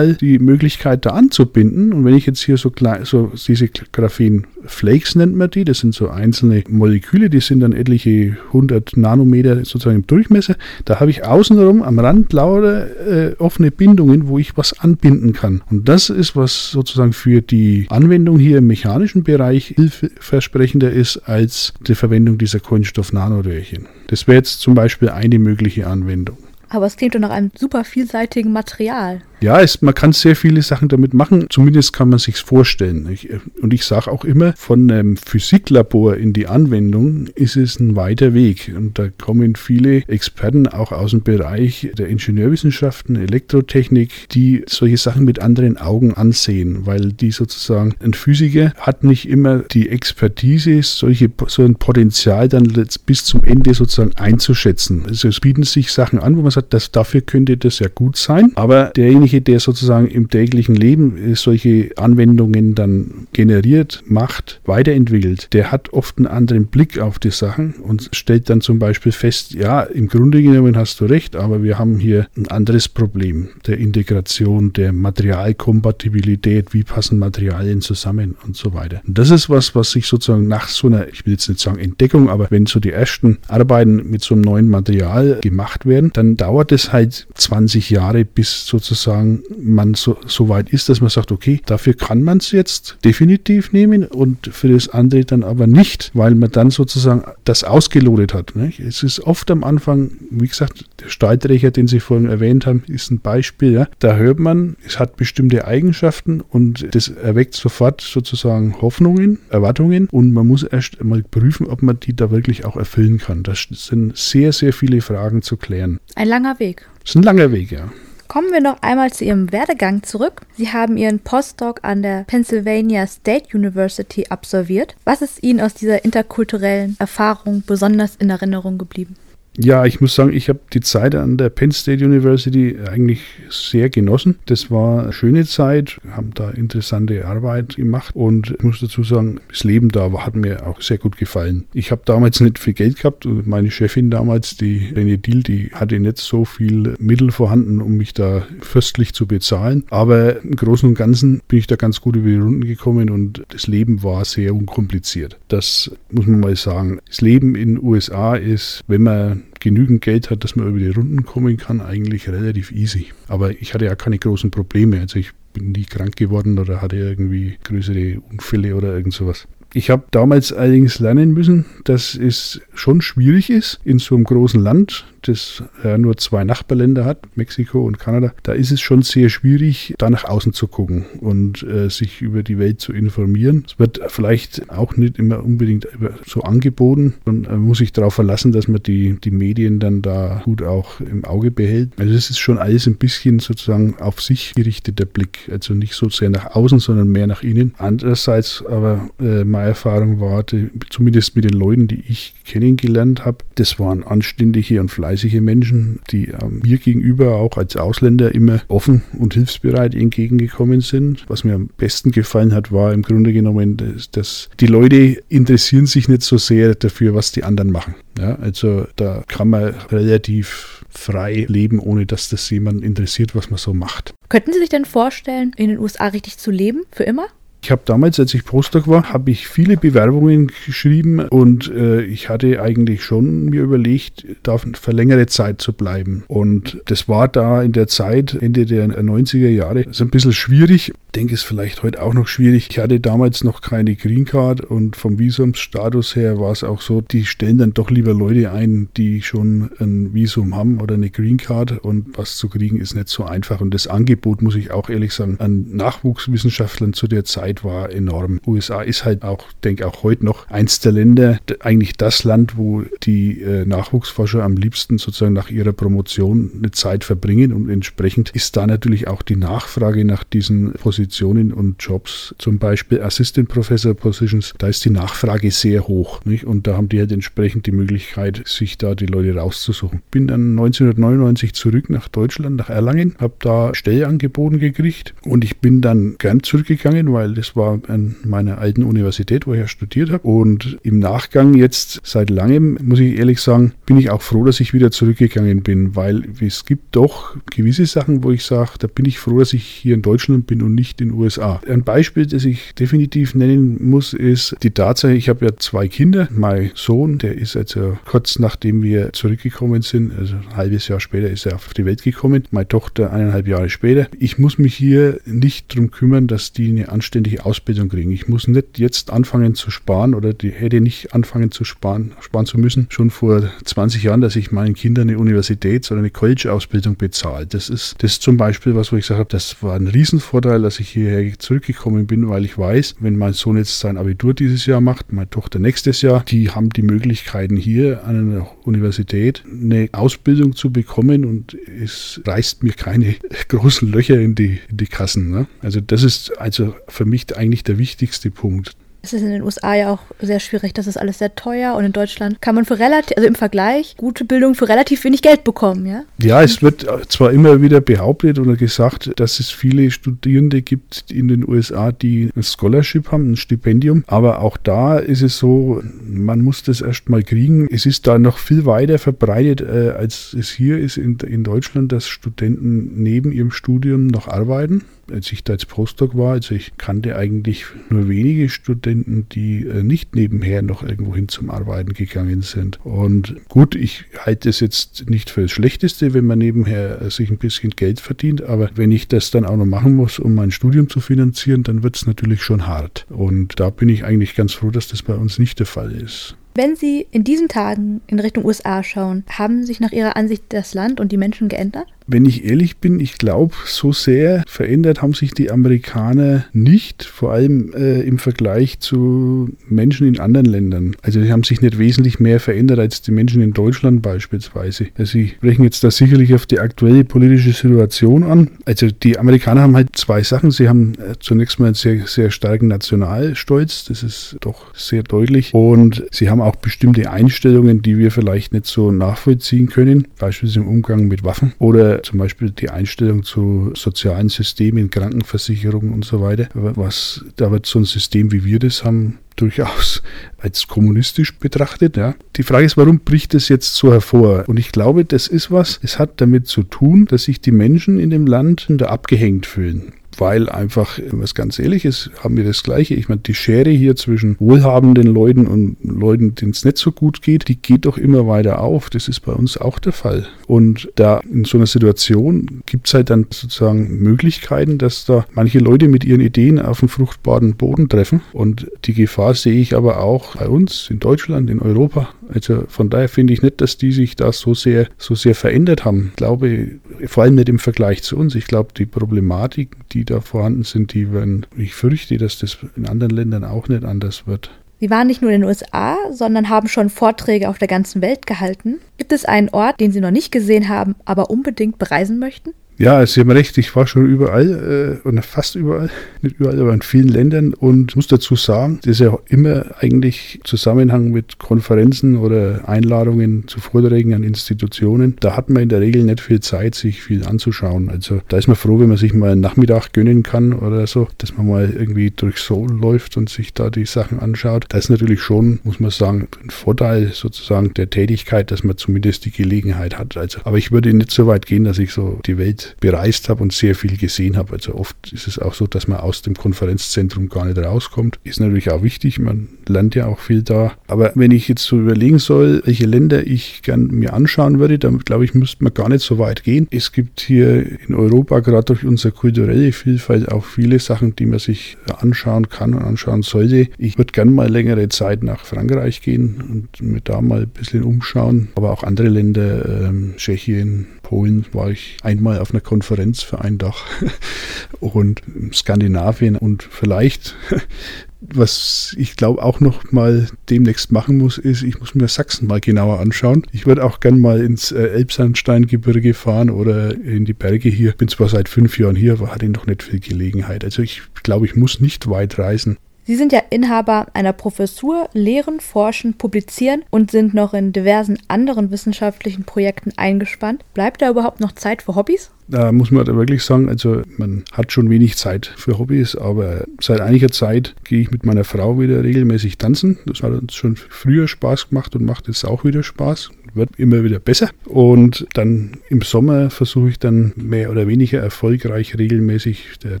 die 0.14 0.38
Möglichkeit 0.38 1.06
da 1.06 1.10
anzubinden. 1.10 1.92
Und 1.92 2.04
wenn 2.04 2.14
ich 2.14 2.26
jetzt 2.26 2.42
hier 2.42 2.56
so, 2.56 2.72
so 3.02 3.32
diese 3.46 3.68
Graphen-Flakes 3.68 5.14
nennt 5.14 5.36
man 5.36 5.50
die, 5.50 5.64
das 5.64 5.80
sind 5.80 5.94
so 5.94 6.08
einzelne 6.08 6.64
Moleküle, 6.68 7.30
die 7.30 7.40
sind 7.40 7.60
dann 7.60 7.72
etliche 7.72 8.36
100 8.48 8.96
Nanometer 8.96 9.56
sozusagen 9.64 9.96
im 9.96 10.06
Durchmesser. 10.06 10.56
Da 10.84 11.00
habe 11.00 11.10
ich 11.10 11.24
außenrum 11.24 11.82
am 11.82 11.98
Rand 11.98 12.32
lauter 12.32 12.86
äh, 13.06 13.34
offene 13.38 13.70
Bindungen, 13.70 14.28
wo 14.28 14.38
ich 14.38 14.56
was 14.56 14.78
anbinden 14.78 15.32
kann. 15.32 15.62
Und 15.70 15.88
das 15.88 16.10
ist, 16.10 16.36
was 16.36 16.70
sozusagen 16.70 17.12
für 17.12 17.42
die 17.42 17.86
Anwendung 17.88 18.38
hier 18.38 18.58
im 18.58 18.66
mechanischen 18.66 19.24
Bereich 19.24 19.74
hilfversprechender 19.76 20.90
ist 20.90 21.18
als 21.28 21.74
die 21.86 21.94
Verwendung 21.94 22.38
dieser 22.38 22.60
Kohlenstoff-Nanoröhrchen. 22.60 23.86
Das 24.08 24.26
wäre 24.26 24.36
jetzt 24.36 24.60
zum 24.60 24.74
Beispiel 24.74 25.08
eine 25.08 25.38
mögliche 25.38 25.86
Anwendung. 25.86 26.38
Aber 26.74 26.86
es 26.86 26.96
klingt 26.96 27.14
doch 27.14 27.20
nach 27.20 27.30
einem 27.30 27.52
super 27.56 27.84
vielseitigen 27.84 28.52
Material. 28.52 29.22
Ja, 29.44 29.60
es, 29.60 29.82
man 29.82 29.92
kann 29.92 30.12
sehr 30.12 30.36
viele 30.36 30.62
Sachen 30.62 30.88
damit 30.88 31.12
machen. 31.12 31.48
Zumindest 31.50 31.92
kann 31.92 32.08
man 32.08 32.18
sich 32.18 32.38
vorstellen. 32.38 33.10
Ich, 33.12 33.28
und 33.60 33.74
ich 33.74 33.84
sage 33.84 34.10
auch 34.10 34.24
immer, 34.24 34.54
von 34.56 34.90
einem 34.90 35.18
Physiklabor 35.18 36.16
in 36.16 36.32
die 36.32 36.46
Anwendung 36.46 37.26
ist 37.34 37.56
es 37.56 37.78
ein 37.78 37.94
weiter 37.94 38.32
Weg. 38.32 38.72
Und 38.74 38.98
da 38.98 39.08
kommen 39.10 39.54
viele 39.54 39.98
Experten 40.08 40.66
auch 40.66 40.92
aus 40.92 41.10
dem 41.10 41.22
Bereich 41.22 41.90
der 41.98 42.08
Ingenieurwissenschaften, 42.08 43.16
Elektrotechnik, 43.16 44.30
die 44.30 44.64
solche 44.66 44.96
Sachen 44.96 45.26
mit 45.26 45.40
anderen 45.40 45.76
Augen 45.76 46.14
ansehen, 46.14 46.86
weil 46.86 47.12
die 47.12 47.30
sozusagen, 47.30 47.94
ein 48.02 48.14
Physiker 48.14 48.72
hat 48.78 49.04
nicht 49.04 49.28
immer 49.28 49.58
die 49.58 49.90
Expertise, 49.90 50.82
solche, 50.82 51.30
so 51.48 51.62
ein 51.62 51.74
Potenzial 51.74 52.48
dann 52.48 52.72
bis 53.04 53.26
zum 53.26 53.44
Ende 53.44 53.74
sozusagen 53.74 54.16
einzuschätzen. 54.16 55.04
Also 55.06 55.28
es 55.28 55.40
bieten 55.40 55.64
sich 55.64 55.92
Sachen 55.92 56.18
an, 56.18 56.38
wo 56.38 56.40
man 56.40 56.50
sagt, 56.50 56.63
dass 56.70 56.90
dafür 56.90 57.20
könnte 57.20 57.56
das 57.56 57.78
ja 57.78 57.88
gut 57.92 58.16
sein, 58.16 58.52
aber 58.54 58.92
derjenige 58.96 59.40
der 59.40 59.60
sozusagen 59.60 60.08
im 60.08 60.28
täglichen 60.28 60.74
Leben 60.74 61.34
solche 61.34 61.90
Anwendungen 61.96 62.74
dann 62.74 63.26
generiert, 63.32 64.02
macht, 64.06 64.60
weiterentwickelt, 64.64 65.52
der 65.52 65.72
hat 65.72 65.92
oft 65.92 66.18
einen 66.18 66.26
anderen 66.26 66.66
Blick 66.66 66.98
auf 66.98 67.18
die 67.18 67.30
Sachen 67.30 67.74
und 67.74 68.10
stellt 68.12 68.50
dann 68.50 68.60
zum 68.60 68.78
Beispiel 68.78 69.12
fest, 69.12 69.52
ja, 69.52 69.82
im 69.82 70.08
Grunde 70.08 70.42
genommen 70.42 70.76
hast 70.76 71.00
du 71.00 71.04
recht, 71.04 71.36
aber 71.36 71.62
wir 71.62 71.78
haben 71.78 71.98
hier 71.98 72.26
ein 72.36 72.48
anderes 72.48 72.88
Problem 72.88 73.48
der 73.66 73.78
Integration, 73.78 74.72
der 74.72 74.92
Materialkompatibilität, 74.92 76.74
wie 76.74 76.82
passen 76.82 77.18
Materialien 77.18 77.80
zusammen 77.80 78.36
und 78.44 78.56
so 78.56 78.74
weiter. 78.74 79.02
Und 79.06 79.18
das 79.18 79.30
ist 79.30 79.50
was, 79.50 79.74
was 79.74 79.92
sich 79.92 80.06
sozusagen 80.06 80.48
nach 80.48 80.68
so 80.68 80.86
einer, 80.86 81.08
ich 81.08 81.26
will 81.26 81.34
jetzt 81.34 81.48
nicht 81.48 81.60
sagen 81.60 81.78
Entdeckung, 81.78 82.28
aber 82.28 82.50
wenn 82.50 82.66
so 82.66 82.80
die 82.80 82.92
ersten 82.92 83.38
Arbeiten 83.48 84.10
mit 84.10 84.22
so 84.22 84.34
einem 84.34 84.42
neuen 84.42 84.68
Material 84.68 85.38
gemacht 85.42 85.86
werden, 85.86 86.10
dann 86.12 86.36
dauert 86.44 86.72
es 86.72 86.92
halt 86.92 87.26
20 87.36 87.88
Jahre, 87.88 88.26
bis 88.26 88.66
sozusagen 88.66 89.42
man 89.58 89.94
so, 89.94 90.18
so 90.26 90.50
weit 90.50 90.68
ist, 90.68 90.90
dass 90.90 91.00
man 91.00 91.08
sagt, 91.08 91.32
okay, 91.32 91.62
dafür 91.64 91.94
kann 91.94 92.22
man 92.22 92.36
es 92.36 92.50
jetzt 92.50 92.98
definitiv 93.02 93.72
nehmen 93.72 94.04
und 94.04 94.48
für 94.48 94.68
das 94.68 94.90
andere 94.90 95.24
dann 95.24 95.42
aber 95.42 95.66
nicht, 95.66 96.10
weil 96.12 96.34
man 96.34 96.50
dann 96.50 96.70
sozusagen 96.70 97.24
das 97.44 97.64
ausgelotet 97.64 98.34
hat. 98.34 98.56
Nicht? 98.56 98.78
Es 98.78 99.02
ist 99.02 99.20
oft 99.20 99.50
am 99.50 99.64
Anfang, 99.64 100.10
wie 100.28 100.46
gesagt, 100.46 100.84
der 101.02 101.08
Streitrecher, 101.08 101.70
den 101.70 101.88
Sie 101.88 101.98
vorhin 101.98 102.28
erwähnt 102.28 102.66
haben, 102.66 102.82
ist 102.88 103.10
ein 103.10 103.20
Beispiel. 103.20 103.72
Ja? 103.72 103.88
Da 104.00 104.16
hört 104.16 104.38
man, 104.38 104.76
es 104.86 104.98
hat 104.98 105.16
bestimmte 105.16 105.66
Eigenschaften 105.66 106.42
und 106.42 106.94
das 106.94 107.08
erweckt 107.08 107.54
sofort 107.54 108.02
sozusagen 108.02 108.82
Hoffnungen, 108.82 109.38
Erwartungen 109.48 110.08
und 110.10 110.34
man 110.34 110.46
muss 110.46 110.62
erst 110.62 111.00
einmal 111.00 111.22
prüfen, 111.22 111.68
ob 111.68 111.80
man 111.80 111.98
die 112.00 112.14
da 112.14 112.30
wirklich 112.30 112.66
auch 112.66 112.76
erfüllen 112.76 113.16
kann. 113.16 113.44
Das 113.44 113.66
sind 113.70 114.14
sehr, 114.14 114.52
sehr 114.52 114.74
viele 114.74 115.00
Fragen 115.00 115.40
zu 115.40 115.56
klären. 115.56 116.00
Ein 116.16 116.33
langer 116.34 116.58
Weg. 116.58 116.86
Das 117.00 117.10
ist 117.10 117.16
ein 117.16 117.22
langer 117.22 117.52
Weg, 117.52 117.70
ja. 117.70 117.92
Kommen 118.26 118.50
wir 118.50 118.60
noch 118.60 118.82
einmal 118.82 119.12
zu 119.12 119.24
Ihrem 119.24 119.52
Werdegang 119.52 120.02
zurück. 120.02 120.40
Sie 120.56 120.72
haben 120.72 120.96
Ihren 120.96 121.20
Postdoc 121.20 121.80
an 121.82 122.02
der 122.02 122.24
Pennsylvania 122.24 123.06
State 123.06 123.56
University 123.56 124.26
absolviert. 124.30 124.96
Was 125.04 125.22
ist 125.22 125.44
Ihnen 125.44 125.60
aus 125.60 125.74
dieser 125.74 126.04
interkulturellen 126.04 126.96
Erfahrung 126.98 127.62
besonders 127.64 128.16
in 128.16 128.30
Erinnerung 128.30 128.78
geblieben? 128.78 129.14
Ja, 129.56 129.84
ich 129.84 130.00
muss 130.00 130.14
sagen, 130.14 130.32
ich 130.32 130.48
habe 130.48 130.58
die 130.72 130.80
Zeit 130.80 131.14
an 131.14 131.36
der 131.36 131.48
Penn 131.48 131.70
State 131.70 132.04
University 132.04 132.76
eigentlich 132.90 133.20
sehr 133.50 133.88
genossen. 133.88 134.36
Das 134.46 134.70
war 134.70 135.04
eine 135.04 135.12
schöne 135.12 135.46
Zeit, 135.46 136.00
haben 136.10 136.32
da 136.34 136.50
interessante 136.50 137.24
Arbeit 137.24 137.76
gemacht 137.76 138.16
und 138.16 138.50
ich 138.58 138.64
muss 138.64 138.80
dazu 138.80 139.04
sagen, 139.04 139.40
das 139.48 139.62
Leben 139.62 139.90
da 139.90 140.10
hat 140.12 140.34
mir 140.34 140.66
auch 140.66 140.80
sehr 140.80 140.98
gut 140.98 141.16
gefallen. 141.16 141.66
Ich 141.72 141.92
habe 141.92 142.02
damals 142.04 142.40
nicht 142.40 142.58
viel 142.58 142.72
Geld 142.72 142.96
gehabt 142.96 143.26
und 143.26 143.46
meine 143.46 143.70
Chefin 143.70 144.10
damals, 144.10 144.56
die 144.56 144.92
René 144.92 145.18
Diel, 145.18 145.44
die 145.44 145.70
hatte 145.72 146.00
nicht 146.00 146.18
so 146.18 146.44
viel 146.44 146.94
Mittel 146.98 147.30
vorhanden, 147.30 147.80
um 147.80 147.96
mich 147.96 148.12
da 148.12 148.42
fürstlich 148.60 149.12
zu 149.12 149.26
bezahlen. 149.26 149.84
Aber 149.90 150.42
im 150.42 150.56
Großen 150.56 150.88
und 150.88 150.96
Ganzen 150.96 151.42
bin 151.46 151.60
ich 151.60 151.68
da 151.68 151.76
ganz 151.76 152.00
gut 152.00 152.16
über 152.16 152.28
die 152.28 152.36
Runden 152.36 152.64
gekommen 152.64 153.08
und 153.08 153.44
das 153.50 153.68
Leben 153.68 154.02
war 154.02 154.24
sehr 154.24 154.52
unkompliziert. 154.52 155.38
Das 155.46 155.92
muss 156.10 156.26
man 156.26 156.40
mal 156.40 156.56
sagen. 156.56 156.98
Das 157.06 157.20
Leben 157.20 157.54
in 157.54 157.76
den 157.76 157.84
USA 157.84 158.34
ist, 158.34 158.82
wenn 158.88 159.02
man 159.02 159.43
genügend 159.60 160.02
Geld 160.02 160.30
hat, 160.30 160.44
dass 160.44 160.56
man 160.56 160.68
über 160.68 160.78
die 160.78 160.90
Runden 160.90 161.24
kommen 161.24 161.56
kann, 161.56 161.80
eigentlich 161.80 162.28
relativ 162.28 162.72
easy. 162.72 163.08
Aber 163.28 163.50
ich 163.50 163.74
hatte 163.74 163.84
ja 163.84 163.94
keine 163.94 164.18
großen 164.18 164.50
Probleme. 164.50 165.00
Also 165.00 165.18
ich 165.18 165.32
bin 165.52 165.72
nie 165.72 165.84
krank 165.84 166.16
geworden 166.16 166.58
oder 166.58 166.82
hatte 166.82 166.96
irgendwie 166.96 167.56
größere 167.64 168.20
Unfälle 168.30 168.74
oder 168.74 168.94
irgend 168.96 169.14
sowas. 169.14 169.46
Ich 169.74 169.90
habe 169.90 170.04
damals 170.12 170.52
allerdings 170.52 171.00
lernen 171.00 171.32
müssen, 171.32 171.66
dass 171.82 172.14
es 172.14 172.60
schon 172.74 173.02
schwierig 173.02 173.50
ist, 173.50 173.80
in 173.84 173.98
so 173.98 174.14
einem 174.14 174.22
großen 174.22 174.60
Land, 174.60 175.04
das 175.22 175.64
ja 175.82 175.98
nur 175.98 176.16
zwei 176.16 176.44
Nachbarländer 176.44 177.04
hat, 177.04 177.36
Mexiko 177.36 177.84
und 177.84 177.98
Kanada, 177.98 178.32
da 178.44 178.52
ist 178.52 178.70
es 178.70 178.80
schon 178.80 179.02
sehr 179.02 179.30
schwierig, 179.30 179.94
da 179.98 180.10
nach 180.10 180.24
außen 180.24 180.52
zu 180.52 180.68
gucken 180.68 181.06
und 181.20 181.64
äh, 181.64 181.90
sich 181.90 182.22
über 182.22 182.44
die 182.44 182.58
Welt 182.58 182.80
zu 182.80 182.92
informieren. 182.92 183.64
Es 183.66 183.78
wird 183.78 184.00
vielleicht 184.08 184.70
auch 184.70 184.96
nicht 184.96 185.18
immer 185.18 185.42
unbedingt 185.42 185.88
so 186.24 186.42
angeboten 186.42 187.14
und 187.24 187.48
man 187.48 187.58
muss 187.58 187.78
sich 187.78 187.92
darauf 187.92 188.14
verlassen, 188.14 188.52
dass 188.52 188.68
man 188.68 188.80
die, 188.82 189.18
die 189.24 189.32
Medien 189.32 189.80
dann 189.80 190.02
da 190.02 190.42
gut 190.44 190.62
auch 190.62 191.00
im 191.00 191.24
Auge 191.24 191.50
behält. 191.50 191.90
Also 191.98 192.14
es 192.14 192.30
ist 192.30 192.38
schon 192.38 192.58
alles 192.58 192.86
ein 192.86 192.96
bisschen 192.96 193.40
sozusagen 193.40 193.96
auf 193.98 194.20
sich 194.20 194.54
gerichteter 194.54 195.04
Blick, 195.04 195.48
also 195.50 195.74
nicht 195.74 195.94
so 195.94 196.08
sehr 196.10 196.30
nach 196.30 196.54
außen, 196.54 196.78
sondern 196.78 197.08
mehr 197.08 197.26
nach 197.26 197.42
innen. 197.42 197.74
Andererseits 197.78 198.64
aber 198.64 199.08
äh, 199.20 199.42
Erfahrung 199.64 200.20
war, 200.20 200.42
die, 200.42 200.70
zumindest 200.90 201.36
mit 201.36 201.44
den 201.44 201.52
Leuten, 201.52 201.88
die 201.88 202.02
ich 202.08 202.34
kennengelernt 202.44 203.24
habe, 203.24 203.38
das 203.56 203.78
waren 203.78 204.04
anständige 204.04 204.80
und 204.80 204.90
fleißige 204.90 205.40
Menschen, 205.40 206.00
die 206.10 206.28
äh, 206.28 206.44
mir 206.48 206.78
gegenüber 206.78 207.36
auch 207.36 207.56
als 207.56 207.76
Ausländer 207.76 208.34
immer 208.34 208.60
offen 208.68 209.02
und 209.18 209.34
hilfsbereit 209.34 209.94
entgegengekommen 209.94 210.80
sind. 210.80 211.24
Was 211.28 211.44
mir 211.44 211.54
am 211.54 211.68
besten 211.76 212.10
gefallen 212.10 212.54
hat, 212.54 212.72
war 212.72 212.92
im 212.92 213.02
Grunde 213.02 213.32
genommen, 213.32 213.76
dass, 213.76 214.10
dass 214.10 214.48
die 214.60 214.66
Leute 214.66 215.22
interessieren 215.28 215.86
sich 215.86 216.08
nicht 216.08 216.22
so 216.22 216.38
sehr 216.38 216.74
dafür, 216.74 217.14
was 217.14 217.32
die 217.32 217.44
anderen 217.44 217.70
machen. 217.70 217.94
Ja, 218.18 218.36
also 218.36 218.86
da 218.96 219.24
kann 219.26 219.50
man 219.50 219.74
relativ 219.90 220.84
frei 220.88 221.46
leben, 221.48 221.78
ohne 221.80 222.06
dass 222.06 222.28
das 222.28 222.48
jemand 222.50 222.84
interessiert, 222.84 223.34
was 223.34 223.50
man 223.50 223.58
so 223.58 223.74
macht. 223.74 224.14
Könnten 224.28 224.52
Sie 224.52 224.60
sich 224.60 224.68
denn 224.68 224.84
vorstellen, 224.84 225.52
in 225.56 225.68
den 225.68 225.78
USA 225.78 226.08
richtig 226.08 226.38
zu 226.38 226.50
leben? 226.50 226.82
Für 226.92 227.04
immer? 227.04 227.26
Ich 227.64 227.70
habe 227.70 227.80
damals, 227.86 228.20
als 228.20 228.34
ich 228.34 228.44
Postdoc 228.44 228.88
war, 228.88 229.10
habe 229.14 229.30
ich 229.30 229.48
viele 229.48 229.78
Bewerbungen 229.78 230.52
geschrieben 230.66 231.20
und 231.20 231.72
äh, 231.72 232.02
ich 232.02 232.28
hatte 232.28 232.60
eigentlich 232.60 233.02
schon 233.02 233.46
mir 233.46 233.62
überlegt, 233.62 234.26
da 234.42 234.58
für 234.58 234.92
längere 234.92 235.24
Zeit 235.24 235.62
zu 235.62 235.72
bleiben. 235.72 236.24
Und 236.28 236.82
das 236.84 237.08
war 237.08 237.26
da 237.26 237.62
in 237.62 237.72
der 237.72 237.86
Zeit, 237.86 238.34
Ende 238.34 238.66
der 238.66 238.86
90er 238.88 239.48
Jahre, 239.48 239.86
so 239.92 240.04
ein 240.04 240.10
bisschen 240.10 240.34
schwierig. 240.34 240.90
Ich 240.90 241.12
denke, 241.14 241.32
es 241.32 241.40
ist 241.40 241.46
vielleicht 241.46 241.82
heute 241.82 242.02
auch 242.02 242.12
noch 242.12 242.26
schwierig. 242.26 242.66
Ich 242.68 242.78
hatte 242.78 243.00
damals 243.00 243.44
noch 243.44 243.62
keine 243.62 243.96
Green 243.96 244.26
Card 244.26 244.60
und 244.60 244.94
vom 244.94 245.18
Visumsstatus 245.18 246.16
her 246.16 246.38
war 246.38 246.52
es 246.52 246.64
auch 246.64 246.82
so, 246.82 247.00
die 247.00 247.24
stellen 247.24 247.56
dann 247.56 247.72
doch 247.72 247.90
lieber 247.90 248.12
Leute 248.12 248.52
ein, 248.52 248.88
die 248.98 249.22
schon 249.22 249.70
ein 249.78 250.12
Visum 250.12 250.54
haben 250.54 250.82
oder 250.82 250.96
eine 250.96 251.08
Green 251.08 251.38
Card 251.38 251.78
und 251.82 252.18
was 252.18 252.36
zu 252.36 252.50
kriegen 252.50 252.78
ist 252.78 252.94
nicht 252.94 253.08
so 253.08 253.24
einfach. 253.24 253.62
Und 253.62 253.72
das 253.72 253.86
Angebot, 253.86 254.42
muss 254.42 254.54
ich 254.54 254.70
auch 254.70 254.90
ehrlich 254.90 255.14
sagen, 255.14 255.36
an 255.38 255.64
Nachwuchswissenschaftlern 255.70 256.92
zu 256.92 257.06
der 257.06 257.24
Zeit 257.24 257.53
Zeit 257.54 257.64
war 257.64 257.90
enorm. 257.90 258.40
USA 258.46 258.82
ist 258.82 259.04
halt 259.04 259.22
auch, 259.22 259.44
denke 259.62 259.86
auch 259.86 260.02
heute 260.02 260.24
noch 260.24 260.48
eins 260.48 260.80
der 260.80 260.92
Länder, 260.92 261.38
eigentlich 261.60 261.96
das 261.96 262.24
Land, 262.24 262.56
wo 262.56 262.82
die 263.02 263.40
äh, 263.42 263.64
Nachwuchsforscher 263.64 264.42
am 264.42 264.56
liebsten 264.56 264.98
sozusagen 264.98 265.32
nach 265.32 265.50
ihrer 265.50 265.72
Promotion 265.72 266.50
eine 266.56 266.70
Zeit 266.70 267.04
verbringen 267.04 267.52
und 267.52 267.70
entsprechend 267.70 268.30
ist 268.30 268.56
da 268.56 268.66
natürlich 268.66 269.08
auch 269.08 269.22
die 269.22 269.36
Nachfrage 269.36 270.04
nach 270.04 270.24
diesen 270.24 270.72
Positionen 270.72 271.52
und 271.52 271.82
Jobs, 271.82 272.34
zum 272.38 272.58
Beispiel 272.58 273.00
Assistant 273.02 273.48
Professor 273.48 273.94
Positions, 273.94 274.54
da 274.58 274.68
ist 274.68 274.84
die 274.84 274.90
Nachfrage 274.90 275.50
sehr 275.50 275.86
hoch 275.86 276.24
nicht? 276.24 276.44
und 276.44 276.66
da 276.66 276.76
haben 276.76 276.88
die 276.88 276.98
halt 276.98 277.12
entsprechend 277.12 277.66
die 277.66 277.72
Möglichkeit, 277.72 278.42
sich 278.46 278.78
da 278.78 278.94
die 278.94 279.06
Leute 279.06 279.36
rauszusuchen. 279.36 280.02
Bin 280.10 280.26
dann 280.26 280.50
1999 280.50 281.54
zurück 281.54 281.90
nach 281.90 282.08
Deutschland, 282.08 282.56
nach 282.56 282.70
Erlangen, 282.70 283.14
habe 283.18 283.34
da 283.40 283.74
Stelle 283.74 284.06
angeboten 284.08 284.58
gekriegt 284.58 285.14
und 285.22 285.44
ich 285.44 285.58
bin 285.58 285.80
dann 285.80 286.16
gern 286.18 286.42
zurückgegangen, 286.42 287.12
weil 287.12 287.34
das 287.34 287.43
das 287.44 287.56
war 287.56 287.78
an 287.88 288.16
meiner 288.24 288.58
alten 288.58 288.82
Universität, 288.82 289.46
wo 289.46 289.52
ich 289.52 289.60
ja 289.60 289.68
studiert 289.68 290.10
habe. 290.10 290.26
Und 290.26 290.78
im 290.82 290.98
Nachgang 290.98 291.54
jetzt 291.54 292.00
seit 292.02 292.30
langem, 292.30 292.78
muss 292.82 293.00
ich 293.00 293.18
ehrlich 293.18 293.40
sagen, 293.40 293.72
bin 293.84 293.98
ich 293.98 294.10
auch 294.10 294.22
froh, 294.22 294.44
dass 294.44 294.60
ich 294.60 294.72
wieder 294.72 294.90
zurückgegangen 294.90 295.62
bin, 295.62 295.94
weil 295.94 296.24
es 296.40 296.64
gibt 296.64 296.96
doch 296.96 297.36
gewisse 297.50 297.84
Sachen, 297.84 298.24
wo 298.24 298.30
ich 298.30 298.44
sage, 298.44 298.72
da 298.78 298.86
bin 298.86 299.04
ich 299.04 299.18
froh, 299.18 299.40
dass 299.40 299.52
ich 299.52 299.64
hier 299.64 299.94
in 299.94 300.02
Deutschland 300.02 300.46
bin 300.46 300.62
und 300.62 300.74
nicht 300.74 301.00
in 301.02 301.10
den 301.10 301.18
USA. 301.18 301.60
Ein 301.68 301.82
Beispiel, 301.82 302.26
das 302.26 302.46
ich 302.46 302.74
definitiv 302.74 303.34
nennen 303.34 303.76
muss, 303.90 304.14
ist 304.14 304.56
die 304.62 304.70
Tatsache, 304.70 305.12
ich 305.12 305.28
habe 305.28 305.44
ja 305.44 305.56
zwei 305.58 305.88
Kinder. 305.88 306.28
Mein 306.30 306.70
Sohn, 306.74 307.18
der 307.18 307.36
ist 307.36 307.56
also 307.56 307.98
kurz 308.06 308.38
nachdem 308.38 308.82
wir 308.82 309.12
zurückgekommen 309.12 309.82
sind, 309.82 310.18
also 310.18 310.36
ein 310.36 310.56
halbes 310.56 310.88
Jahr 310.88 311.00
später 311.00 311.28
ist 311.28 311.44
er 311.44 311.56
auf 311.56 311.74
die 311.74 311.84
Welt 311.84 312.02
gekommen. 312.02 312.44
Meine 312.50 312.68
Tochter 312.68 313.12
eineinhalb 313.12 313.46
Jahre 313.46 313.68
später. 313.68 314.08
Ich 314.18 314.38
muss 314.38 314.56
mich 314.56 314.74
hier 314.74 315.20
nicht 315.26 315.74
darum 315.74 315.90
kümmern, 315.90 316.26
dass 316.26 316.52
die 316.52 316.70
eine 316.70 316.88
anständige 316.88 317.33
ordentliche 317.34 317.44
Ausbildung 317.44 317.88
kriegen. 317.88 318.10
Ich 318.10 318.28
muss 318.28 318.48
nicht 318.48 318.78
jetzt 318.78 319.10
anfangen 319.10 319.54
zu 319.54 319.70
sparen 319.70 320.14
oder 320.14 320.32
die 320.32 320.50
hätte 320.50 320.80
nicht 320.80 321.14
anfangen 321.14 321.50
zu 321.50 321.64
sparen, 321.64 322.12
sparen 322.20 322.46
zu 322.46 322.58
müssen, 322.58 322.86
schon 322.90 323.10
vor 323.10 323.42
20 323.64 324.02
Jahren, 324.02 324.20
dass 324.20 324.36
ich 324.36 324.52
meinen 324.52 324.74
Kindern 324.74 325.08
eine 325.08 325.18
Universitäts- 325.18 325.90
oder 325.90 326.00
eine 326.00 326.10
College-Ausbildung 326.10 326.96
bezahle. 326.96 327.46
Das 327.46 327.68
ist, 327.68 327.96
das 328.02 328.20
zum 328.20 328.36
Beispiel 328.36 328.74
was, 328.74 328.92
wo 328.92 328.96
ich 328.96 329.06
sage, 329.06 329.24
das 329.28 329.62
war 329.62 329.74
ein 329.74 329.86
Riesenvorteil, 329.86 330.62
dass 330.62 330.80
ich 330.80 330.90
hierher 330.90 331.38
zurückgekommen 331.38 332.06
bin, 332.06 332.28
weil 332.28 332.44
ich 332.44 332.56
weiß, 332.58 332.96
wenn 333.00 333.16
mein 333.16 333.32
Sohn 333.32 333.56
jetzt 333.56 333.80
sein 333.80 333.96
Abitur 333.96 334.34
dieses 334.34 334.66
Jahr 334.66 334.80
macht, 334.80 335.12
meine 335.12 335.30
Tochter 335.30 335.58
nächstes 335.58 336.02
Jahr, 336.02 336.24
die 336.24 336.50
haben 336.50 336.70
die 336.70 336.82
Möglichkeiten 336.82 337.56
hier 337.56 338.04
an 338.04 338.32
einer 338.32 338.50
Universität 338.64 339.44
eine 339.50 339.88
Ausbildung 339.92 340.54
zu 340.56 340.70
bekommen 340.70 341.24
und 341.24 341.56
es 341.82 342.20
reißt 342.24 342.62
mir 342.62 342.72
keine 342.72 343.14
großen 343.48 343.90
Löcher 343.90 344.20
in 344.20 344.34
die, 344.34 344.60
in 344.68 344.76
die 344.76 344.86
Kassen. 344.86 345.30
Ne? 345.30 345.46
Also 345.60 345.80
das 345.80 346.02
ist 346.02 346.38
also 346.38 346.74
für 346.88 347.04
mich 347.04 347.13
eigentlich 347.36 347.64
der 347.64 347.78
wichtigste 347.78 348.30
Punkt. 348.30 348.72
Es 349.04 349.12
ist 349.12 349.20
in 349.20 349.28
den 349.28 349.42
USA 349.42 349.74
ja 349.74 349.92
auch 349.92 350.00
sehr 350.18 350.40
schwierig, 350.40 350.72
das 350.72 350.86
ist 350.86 350.96
alles 350.96 351.18
sehr 351.18 351.34
teuer 351.34 351.74
und 351.74 351.84
in 351.84 351.92
Deutschland 351.92 352.40
kann 352.40 352.54
man 352.54 352.64
für 352.64 352.78
relativ, 352.78 353.14
also 353.18 353.28
im 353.28 353.34
Vergleich, 353.34 353.96
gute 353.98 354.24
Bildung 354.24 354.54
für 354.54 354.66
relativ 354.66 355.04
wenig 355.04 355.20
Geld 355.20 355.44
bekommen, 355.44 355.84
ja? 355.84 356.04
Ja, 356.16 356.42
es 356.42 356.62
wird 356.62 356.86
zwar 357.08 357.30
immer 357.30 357.60
wieder 357.60 357.82
behauptet 357.82 358.38
oder 358.38 358.56
gesagt, 358.56 359.12
dass 359.16 359.40
es 359.40 359.50
viele 359.50 359.90
Studierende 359.90 360.62
gibt 360.62 361.10
in 361.10 361.28
den 361.28 361.46
USA, 361.46 361.92
die 361.92 362.30
ein 362.34 362.42
Scholarship 362.42 363.12
haben, 363.12 363.32
ein 363.32 363.36
Stipendium, 363.36 364.04
aber 364.06 364.40
auch 364.40 364.56
da 364.56 364.96
ist 364.96 365.20
es 365.20 365.36
so, 365.36 365.82
man 366.02 366.40
muss 366.40 366.62
das 366.62 366.80
erst 366.80 367.10
mal 367.10 367.22
kriegen. 367.22 367.68
Es 367.70 367.84
ist 367.84 368.06
da 368.06 368.18
noch 368.18 368.38
viel 368.38 368.64
weiter 368.64 368.98
verbreitet, 368.98 369.60
äh, 369.60 369.90
als 369.90 370.32
es 370.32 370.48
hier 370.48 370.78
ist 370.78 370.96
in, 370.96 371.18
in 371.18 371.44
Deutschland, 371.44 371.92
dass 371.92 372.08
Studenten 372.08 373.02
neben 373.02 373.32
ihrem 373.32 373.50
Studium 373.50 374.06
noch 374.06 374.28
arbeiten 374.28 374.82
als 375.10 375.32
ich 375.32 375.44
da 375.44 375.54
als 375.54 375.66
Postdoc 375.66 376.16
war, 376.16 376.32
also 376.32 376.54
ich 376.54 376.76
kannte 376.78 377.16
eigentlich 377.16 377.64
nur 377.90 378.08
wenige 378.08 378.48
Studenten, 378.48 379.26
die 379.30 379.66
äh, 379.66 379.82
nicht 379.82 380.14
nebenher 380.14 380.62
noch 380.62 380.82
irgendwo 380.82 381.14
hin 381.14 381.28
zum 381.28 381.50
Arbeiten 381.50 381.92
gegangen 381.92 382.42
sind. 382.42 382.78
Und 382.84 383.36
gut, 383.48 383.74
ich 383.74 384.04
halte 384.18 384.48
es 384.48 384.60
jetzt 384.60 385.08
nicht 385.08 385.30
für 385.30 385.42
das 385.42 385.50
Schlechteste, 385.50 386.14
wenn 386.14 386.26
man 386.26 386.38
nebenher 386.38 387.02
äh, 387.02 387.10
sich 387.10 387.30
ein 387.30 387.38
bisschen 387.38 387.70
Geld 387.70 388.00
verdient, 388.00 388.42
aber 388.42 388.70
wenn 388.74 388.92
ich 388.92 389.08
das 389.08 389.30
dann 389.30 389.44
auch 389.44 389.56
noch 389.56 389.66
machen 389.66 389.94
muss, 389.94 390.18
um 390.18 390.34
mein 390.34 390.50
Studium 390.50 390.88
zu 390.88 391.00
finanzieren, 391.00 391.62
dann 391.62 391.82
wird 391.82 391.96
es 391.96 392.06
natürlich 392.06 392.42
schon 392.42 392.66
hart. 392.66 393.06
Und 393.10 393.60
da 393.60 393.70
bin 393.70 393.88
ich 393.88 394.04
eigentlich 394.04 394.34
ganz 394.34 394.52
froh, 394.52 394.70
dass 394.70 394.88
das 394.88 395.02
bei 395.02 395.14
uns 395.14 395.38
nicht 395.38 395.58
der 395.58 395.66
Fall 395.66 395.92
ist. 395.92 396.36
Wenn 396.56 396.76
Sie 396.76 397.04
in 397.10 397.24
diesen 397.24 397.48
Tagen 397.48 398.00
in 398.06 398.20
Richtung 398.20 398.44
USA 398.44 398.84
schauen, 398.84 399.24
haben 399.28 399.66
sich 399.66 399.80
nach 399.80 399.90
Ihrer 399.90 400.16
Ansicht 400.16 400.44
das 400.50 400.72
Land 400.72 401.00
und 401.00 401.10
die 401.10 401.16
Menschen 401.16 401.48
geändert? 401.48 401.88
Wenn 402.06 402.26
ich 402.26 402.44
ehrlich 402.44 402.76
bin, 402.76 403.00
ich 403.00 403.16
glaube, 403.16 403.54
so 403.64 403.92
sehr 403.92 404.42
verändert 404.46 405.00
haben 405.00 405.14
sich 405.14 405.32
die 405.32 405.50
Amerikaner 405.50 406.44
nicht, 406.52 407.02
vor 407.02 407.32
allem 407.32 407.72
äh, 407.74 408.02
im 408.02 408.18
Vergleich 408.18 408.78
zu 408.80 409.50
Menschen 409.68 410.06
in 410.06 410.20
anderen 410.20 410.46
Ländern. 410.46 410.96
Also 411.00 411.22
sie 411.22 411.32
haben 411.32 411.44
sich 411.44 411.62
nicht 411.62 411.78
wesentlich 411.78 412.20
mehr 412.20 412.40
verändert 412.40 412.78
als 412.78 413.00
die 413.00 413.10
Menschen 413.10 413.40
in 413.40 413.54
Deutschland 413.54 414.02
beispielsweise. 414.02 414.88
Also 414.98 415.12
sie 415.12 415.28
sprechen 415.28 415.64
jetzt 415.64 415.82
da 415.82 415.90
sicherlich 415.90 416.34
auf 416.34 416.44
die 416.44 416.60
aktuelle 416.60 417.04
politische 417.04 417.52
Situation 417.52 418.22
an. 418.24 418.50
Also 418.66 418.88
die 418.90 419.18
Amerikaner 419.18 419.62
haben 419.62 419.74
halt 419.74 419.96
zwei 419.96 420.22
Sachen. 420.22 420.50
Sie 420.50 420.68
haben 420.68 420.92
äh, 420.96 421.14
zunächst 421.20 421.58
mal 421.58 421.66
einen 421.66 421.74
sehr, 421.74 422.06
sehr 422.06 422.30
starken 422.30 422.68
Nationalstolz, 422.68 423.86
das 423.86 424.02
ist 424.02 424.36
doch 424.40 424.74
sehr 424.74 425.04
deutlich. 425.04 425.54
Und 425.54 426.04
sie 426.10 426.28
haben 426.28 426.42
auch 426.42 426.56
bestimmte 426.56 427.10
Einstellungen, 427.10 427.80
die 427.80 427.96
wir 427.96 428.10
vielleicht 428.10 428.52
nicht 428.52 428.66
so 428.66 428.92
nachvollziehen 428.92 429.70
können, 429.70 430.08
beispielsweise 430.18 430.60
im 430.60 430.68
Umgang 430.68 431.08
mit 431.08 431.24
Waffen 431.24 431.54
oder 431.58 431.93
zum 432.02 432.18
Beispiel 432.18 432.50
die 432.50 432.70
Einstellung 432.70 433.22
zu 433.22 433.72
sozialen 433.74 434.28
Systemen, 434.28 434.90
Krankenversicherungen 434.90 435.92
und 435.92 436.04
so 436.04 436.20
weiter. 436.20 436.48
Was, 436.54 437.24
da 437.36 437.50
wird 437.50 437.66
so 437.66 437.78
ein 437.78 437.84
System, 437.84 438.32
wie 438.32 438.44
wir 438.44 438.58
das 438.58 438.84
haben, 438.84 439.18
durchaus 439.36 440.02
als 440.38 440.68
kommunistisch 440.68 441.36
betrachtet. 441.38 441.96
Ja. 441.96 442.14
Die 442.36 442.44
Frage 442.44 442.66
ist, 442.66 442.76
warum 442.76 443.00
bricht 443.00 443.34
es 443.34 443.48
jetzt 443.48 443.74
so 443.74 443.90
hervor? 443.92 444.44
Und 444.46 444.60
ich 444.60 444.70
glaube, 444.70 445.04
das 445.04 445.26
ist 445.26 445.50
was, 445.50 445.80
es 445.82 445.98
hat 445.98 446.20
damit 446.20 446.46
zu 446.46 446.62
tun, 446.62 447.06
dass 447.06 447.24
sich 447.24 447.40
die 447.40 447.50
Menschen 447.50 447.98
in 447.98 448.10
dem 448.10 448.26
Land 448.26 448.66
da 448.68 448.86
abgehängt 448.86 449.46
fühlen 449.46 449.92
weil 450.20 450.48
einfach, 450.48 450.98
was 451.10 451.34
ganz 451.34 451.58
ehrlich 451.58 451.84
ist, 451.84 452.10
haben 452.22 452.36
wir 452.36 452.44
das 452.44 452.62
Gleiche. 452.62 452.94
Ich 452.94 453.08
meine, 453.08 453.20
die 453.20 453.34
Schere 453.34 453.70
hier 453.70 453.96
zwischen 453.96 454.36
wohlhabenden 454.38 455.06
Leuten 455.06 455.46
und 455.46 455.76
Leuten, 455.82 456.34
denen 456.34 456.52
es 456.52 456.64
nicht 456.64 456.78
so 456.78 456.92
gut 456.92 457.22
geht, 457.22 457.48
die 457.48 457.56
geht 457.56 457.86
doch 457.86 457.98
immer 457.98 458.26
weiter 458.26 458.60
auf. 458.60 458.90
Das 458.90 459.08
ist 459.08 459.20
bei 459.20 459.32
uns 459.32 459.56
auch 459.56 459.78
der 459.78 459.92
Fall. 459.92 460.26
Und 460.46 460.90
da 460.96 461.20
in 461.30 461.44
so 461.44 461.58
einer 461.58 461.66
Situation 461.66 462.62
gibt 462.66 462.86
es 462.86 462.94
halt 462.94 463.10
dann 463.10 463.26
sozusagen 463.30 463.98
Möglichkeiten, 464.00 464.78
dass 464.78 465.04
da 465.04 465.26
manche 465.32 465.58
Leute 465.58 465.88
mit 465.88 466.04
ihren 466.04 466.20
Ideen 466.20 466.58
auf 466.58 466.82
einen 466.82 466.88
fruchtbaren 466.88 467.56
Boden 467.56 467.88
treffen. 467.88 468.20
Und 468.32 468.70
die 468.84 468.94
Gefahr 468.94 469.34
sehe 469.34 469.60
ich 469.60 469.74
aber 469.74 470.00
auch 470.00 470.36
bei 470.36 470.48
uns 470.48 470.88
in 470.90 471.00
Deutschland, 471.00 471.50
in 471.50 471.60
Europa. 471.60 472.08
Also 472.32 472.64
von 472.68 472.90
daher 472.90 473.08
finde 473.08 473.32
ich 473.32 473.42
nicht, 473.42 473.60
dass 473.60 473.76
die 473.76 473.92
sich 473.92 474.16
da 474.16 474.32
so 474.32 474.54
sehr, 474.54 474.88
so 474.98 475.14
sehr 475.14 475.34
verändert 475.34 475.84
haben. 475.84 476.08
Ich 476.10 476.16
glaube, 476.16 476.68
vor 477.06 477.24
allem 477.24 477.34
nicht 477.34 477.48
im 477.48 477.58
Vergleich 477.58 478.02
zu 478.02 478.16
uns. 478.16 478.34
Ich 478.34 478.46
glaube, 478.46 478.70
die 478.76 478.86
Problematik, 478.86 479.76
die 479.92 480.03
die 480.04 480.12
da 480.12 480.20
vorhanden 480.20 480.62
sind, 480.64 480.92
die 480.94 481.12
werden, 481.12 481.46
ich 481.56 481.74
fürchte, 481.74 482.16
dass 482.18 482.38
das 482.38 482.58
in 482.76 482.86
anderen 482.86 483.14
Ländern 483.14 483.44
auch 483.44 483.68
nicht 483.68 483.84
anders 483.84 484.26
wird. 484.26 484.50
Sie 484.80 484.90
waren 484.90 485.06
nicht 485.06 485.22
nur 485.22 485.30
in 485.30 485.40
den 485.40 485.48
USA, 485.48 485.96
sondern 486.10 486.48
haben 486.48 486.68
schon 486.68 486.90
Vorträge 486.90 487.48
auf 487.48 487.58
der 487.58 487.68
ganzen 487.68 488.02
Welt 488.02 488.26
gehalten. 488.26 488.80
Gibt 488.98 489.12
es 489.12 489.24
einen 489.24 489.48
Ort, 489.48 489.80
den 489.80 489.92
Sie 489.92 490.00
noch 490.00 490.10
nicht 490.10 490.30
gesehen 490.32 490.68
haben, 490.68 490.94
aber 491.04 491.30
unbedingt 491.30 491.78
bereisen 491.78 492.18
möchten? 492.18 492.50
Ja, 492.76 493.06
Sie 493.06 493.20
haben 493.20 493.30
recht, 493.30 493.56
ich 493.56 493.76
war 493.76 493.86
schon 493.86 494.06
überall 494.06 495.00
äh, 495.04 495.08
und 495.08 495.24
fast 495.24 495.54
überall, 495.54 495.90
nicht 496.22 496.40
überall, 496.40 496.60
aber 496.60 496.74
in 496.74 496.82
vielen 496.82 497.06
Ländern 497.06 497.54
und 497.54 497.94
muss 497.94 498.08
dazu 498.08 498.34
sagen, 498.34 498.80
das 498.82 498.92
ist 498.92 499.00
ja 499.00 499.16
immer 499.28 499.66
eigentlich 499.78 500.40
Zusammenhang 500.42 501.12
mit 501.12 501.38
Konferenzen 501.38 502.16
oder 502.16 502.68
Einladungen 502.68 503.46
zu 503.46 503.60
Vorträgen 503.60 504.12
an 504.12 504.24
Institutionen. 504.24 505.14
Da 505.20 505.36
hat 505.36 505.50
man 505.50 505.62
in 505.62 505.68
der 505.68 505.80
Regel 505.80 506.02
nicht 506.02 506.20
viel 506.20 506.40
Zeit, 506.40 506.74
sich 506.74 507.00
viel 507.00 507.24
anzuschauen. 507.24 507.90
Also 507.90 508.20
da 508.28 508.38
ist 508.38 508.48
man 508.48 508.56
froh, 508.56 508.80
wenn 508.80 508.88
man 508.88 508.96
sich 508.96 509.14
mal 509.14 509.30
einen 509.30 509.40
Nachmittag 509.40 509.92
gönnen 509.92 510.24
kann 510.24 510.52
oder 510.52 510.88
so, 510.88 511.06
dass 511.18 511.36
man 511.36 511.46
mal 511.46 511.70
irgendwie 511.70 512.10
durch 512.10 512.38
Seoul 512.38 512.72
läuft 512.72 513.16
und 513.16 513.28
sich 513.28 513.54
da 513.54 513.70
die 513.70 513.86
Sachen 513.86 514.18
anschaut. 514.18 514.64
Das 514.70 514.86
ist 514.86 514.90
natürlich 514.90 515.22
schon, 515.22 515.60
muss 515.62 515.78
man 515.78 515.92
sagen, 515.92 516.26
ein 516.42 516.50
Vorteil 516.50 517.12
sozusagen 517.12 517.72
der 517.74 517.90
Tätigkeit, 517.90 518.50
dass 518.50 518.64
man 518.64 518.76
zumindest 518.76 519.26
die 519.26 519.30
Gelegenheit 519.30 519.96
hat. 519.96 520.16
Also, 520.16 520.40
aber 520.42 520.58
ich 520.58 520.72
würde 520.72 520.92
nicht 520.92 521.12
so 521.12 521.28
weit 521.28 521.46
gehen, 521.46 521.62
dass 521.62 521.78
ich 521.78 521.92
so 521.92 522.18
die 522.26 522.36
Welt 522.36 522.63
bereist 522.80 523.28
habe 523.28 523.42
und 523.42 523.52
sehr 523.52 523.74
viel 523.74 523.96
gesehen 523.96 524.36
habe. 524.36 524.54
Also 524.54 524.74
oft 524.74 525.12
ist 525.12 525.28
es 525.28 525.38
auch 525.38 525.54
so, 525.54 525.66
dass 525.66 525.88
man 525.88 525.98
aus 525.98 526.22
dem 526.22 526.34
Konferenzzentrum 526.34 527.28
gar 527.28 527.44
nicht 527.44 527.58
rauskommt. 527.58 528.18
Ist 528.24 528.40
natürlich 528.40 528.70
auch 528.70 528.82
wichtig, 528.82 529.18
man 529.18 529.48
lernt 529.68 529.94
ja 529.94 530.06
auch 530.06 530.18
viel 530.18 530.42
da. 530.42 530.72
Aber 530.86 531.12
wenn 531.14 531.30
ich 531.30 531.48
jetzt 531.48 531.64
so 531.64 531.78
überlegen 531.78 532.18
soll, 532.18 532.62
welche 532.64 532.86
Länder 532.86 533.26
ich 533.26 533.62
gern 533.62 533.88
mir 533.88 534.12
anschauen 534.12 534.58
würde, 534.58 534.78
dann 534.78 534.98
glaube 534.98 535.24
ich, 535.24 535.34
müsste 535.34 535.64
man 535.64 535.74
gar 535.74 535.88
nicht 535.88 536.04
so 536.04 536.18
weit 536.18 536.44
gehen. 536.44 536.68
Es 536.70 536.92
gibt 536.92 537.20
hier 537.20 537.80
in 537.86 537.94
Europa 537.94 538.40
gerade 538.40 538.64
durch 538.64 538.84
unsere 538.84 539.12
kulturelle 539.12 539.72
Vielfalt 539.72 540.30
auch 540.30 540.44
viele 540.44 540.78
Sachen, 540.78 541.16
die 541.16 541.26
man 541.26 541.38
sich 541.38 541.76
anschauen 541.98 542.48
kann 542.48 542.74
und 542.74 542.82
anschauen 542.82 543.22
sollte. 543.22 543.68
Ich 543.78 543.98
würde 543.98 544.12
gern 544.12 544.34
mal 544.34 544.48
längere 544.48 544.88
Zeit 544.88 545.22
nach 545.22 545.44
Frankreich 545.44 546.02
gehen 546.02 546.42
und 546.48 546.82
mir 546.82 547.00
da 547.00 547.20
mal 547.20 547.42
ein 547.42 547.48
bisschen 547.48 547.82
umschauen. 547.82 548.48
Aber 548.54 548.70
auch 548.70 548.82
andere 548.82 549.08
Länder, 549.08 549.88
ähm, 549.88 550.14
Tschechien, 550.16 550.86
Polen 551.04 551.46
war 551.52 551.70
ich 551.70 551.98
einmal 552.02 552.40
auf 552.40 552.50
einer 552.50 552.60
Konferenz 552.60 553.22
für 553.22 553.40
ein 553.40 553.58
Dach 553.58 553.84
und 554.80 555.22
Skandinavien 555.52 556.34
und 556.34 556.64
vielleicht 556.64 557.36
was 558.32 558.94
ich 558.98 559.16
glaube 559.16 559.42
auch 559.42 559.60
noch 559.60 559.92
mal 559.92 560.26
demnächst 560.48 560.92
machen 560.92 561.18
muss, 561.18 561.38
ist, 561.38 561.62
ich 561.62 561.78
muss 561.78 561.94
mir 561.94 562.08
Sachsen 562.08 562.48
mal 562.48 562.60
genauer 562.60 563.00
anschauen. 563.00 563.44
Ich 563.52 563.66
würde 563.66 563.84
auch 563.84 564.00
gern 564.00 564.18
mal 564.18 564.40
ins 564.40 564.72
äh, 564.72 564.88
Elbsandsteingebirge 564.88 566.14
fahren 566.14 566.50
oder 566.50 566.94
in 566.94 567.24
die 567.24 567.34
Berge 567.34 567.68
hier. 567.68 567.92
Bin 567.92 568.08
zwar 568.08 568.28
seit 568.28 568.48
fünf 568.48 568.78
Jahren 568.78 568.96
hier, 568.96 569.14
aber 569.14 569.30
hatte 569.30 569.48
noch 569.48 569.66
nicht 569.66 569.82
viel 569.82 570.00
Gelegenheit. 570.00 570.64
Also 570.64 570.82
ich 570.82 571.02
glaube, 571.22 571.46
ich 571.46 571.54
muss 571.54 571.80
nicht 571.80 572.08
weit 572.08 572.38
reisen. 572.38 572.78
Sie 573.06 573.16
sind 573.16 573.32
ja 573.32 573.42
Inhaber 573.50 574.06
einer 574.14 574.32
Professur, 574.32 575.10
lehren, 575.12 575.60
forschen, 575.60 576.14
publizieren 576.14 576.84
und 576.90 577.10
sind 577.10 577.34
noch 577.34 577.52
in 577.52 577.72
diversen 577.72 578.18
anderen 578.28 578.70
wissenschaftlichen 578.70 579.44
Projekten 579.44 579.92
eingespannt. 579.96 580.64
Bleibt 580.72 581.02
da 581.02 581.10
überhaupt 581.10 581.40
noch 581.40 581.52
Zeit 581.52 581.82
für 581.82 581.94
Hobbys? 581.96 582.30
Da 582.48 582.72
muss 582.72 582.90
man 582.90 583.04
da 583.04 583.14
wirklich 583.16 583.42
sagen, 583.42 583.68
also 583.68 584.02
man 584.16 584.44
hat 584.52 584.72
schon 584.72 584.90
wenig 584.90 585.16
Zeit 585.16 585.52
für 585.56 585.78
Hobbys, 585.78 586.16
aber 586.16 586.64
seit 586.80 587.00
einiger 587.00 587.30
Zeit 587.30 587.74
gehe 587.84 588.00
ich 588.00 588.10
mit 588.10 588.26
meiner 588.26 588.44
Frau 588.44 588.78
wieder 588.78 589.02
regelmäßig 589.02 589.58
tanzen. 589.58 589.98
Das 590.06 590.22
hat 590.22 590.32
uns 590.32 590.54
schon 590.54 590.76
früher 590.76 591.28
Spaß 591.28 591.70
gemacht 591.70 591.96
und 591.96 592.04
macht 592.04 592.28
jetzt 592.28 592.44
auch 592.44 592.64
wieder 592.64 592.82
Spaß 592.82 593.30
wird 593.54 593.70
immer 593.78 594.04
wieder 594.04 594.18
besser. 594.18 594.50
Und 594.64 595.26
dann 595.32 595.78
im 595.88 596.02
Sommer 596.02 596.50
versuche 596.50 596.90
ich 596.90 596.98
dann 596.98 597.32
mehr 597.36 597.70
oder 597.70 597.86
weniger 597.88 598.20
erfolgreich 598.20 598.98
regelmäßig 598.98 599.78
der 599.82 600.00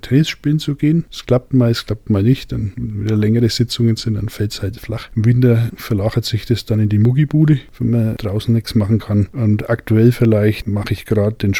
Tennis 0.00 0.28
spielen 0.28 0.58
zu 0.58 0.74
gehen. 0.74 1.04
Es 1.10 1.26
klappt 1.26 1.54
mal, 1.54 1.70
es 1.70 1.86
klappt 1.86 2.10
mal 2.10 2.22
nicht. 2.22 2.52
Dann 2.52 2.72
wieder 2.76 3.16
längere 3.16 3.48
Sitzungen 3.48 3.96
sind, 3.96 4.14
dann 4.14 4.28
fällt 4.28 4.52
es 4.52 4.62
halt 4.62 4.76
flach. 4.76 5.08
Im 5.14 5.24
Winter 5.24 5.70
verlagert 5.76 6.24
sich 6.24 6.46
das 6.46 6.64
dann 6.64 6.80
in 6.80 6.88
die 6.88 6.98
Muggibude, 6.98 7.58
wenn 7.78 7.90
man 7.90 8.16
draußen 8.16 8.52
nichts 8.52 8.74
machen 8.74 8.98
kann. 8.98 9.28
Und 9.32 9.70
aktuell 9.70 10.12
vielleicht 10.12 10.66
mache 10.66 10.92
ich 10.92 11.06
gerade 11.06 11.36
den 11.36 11.54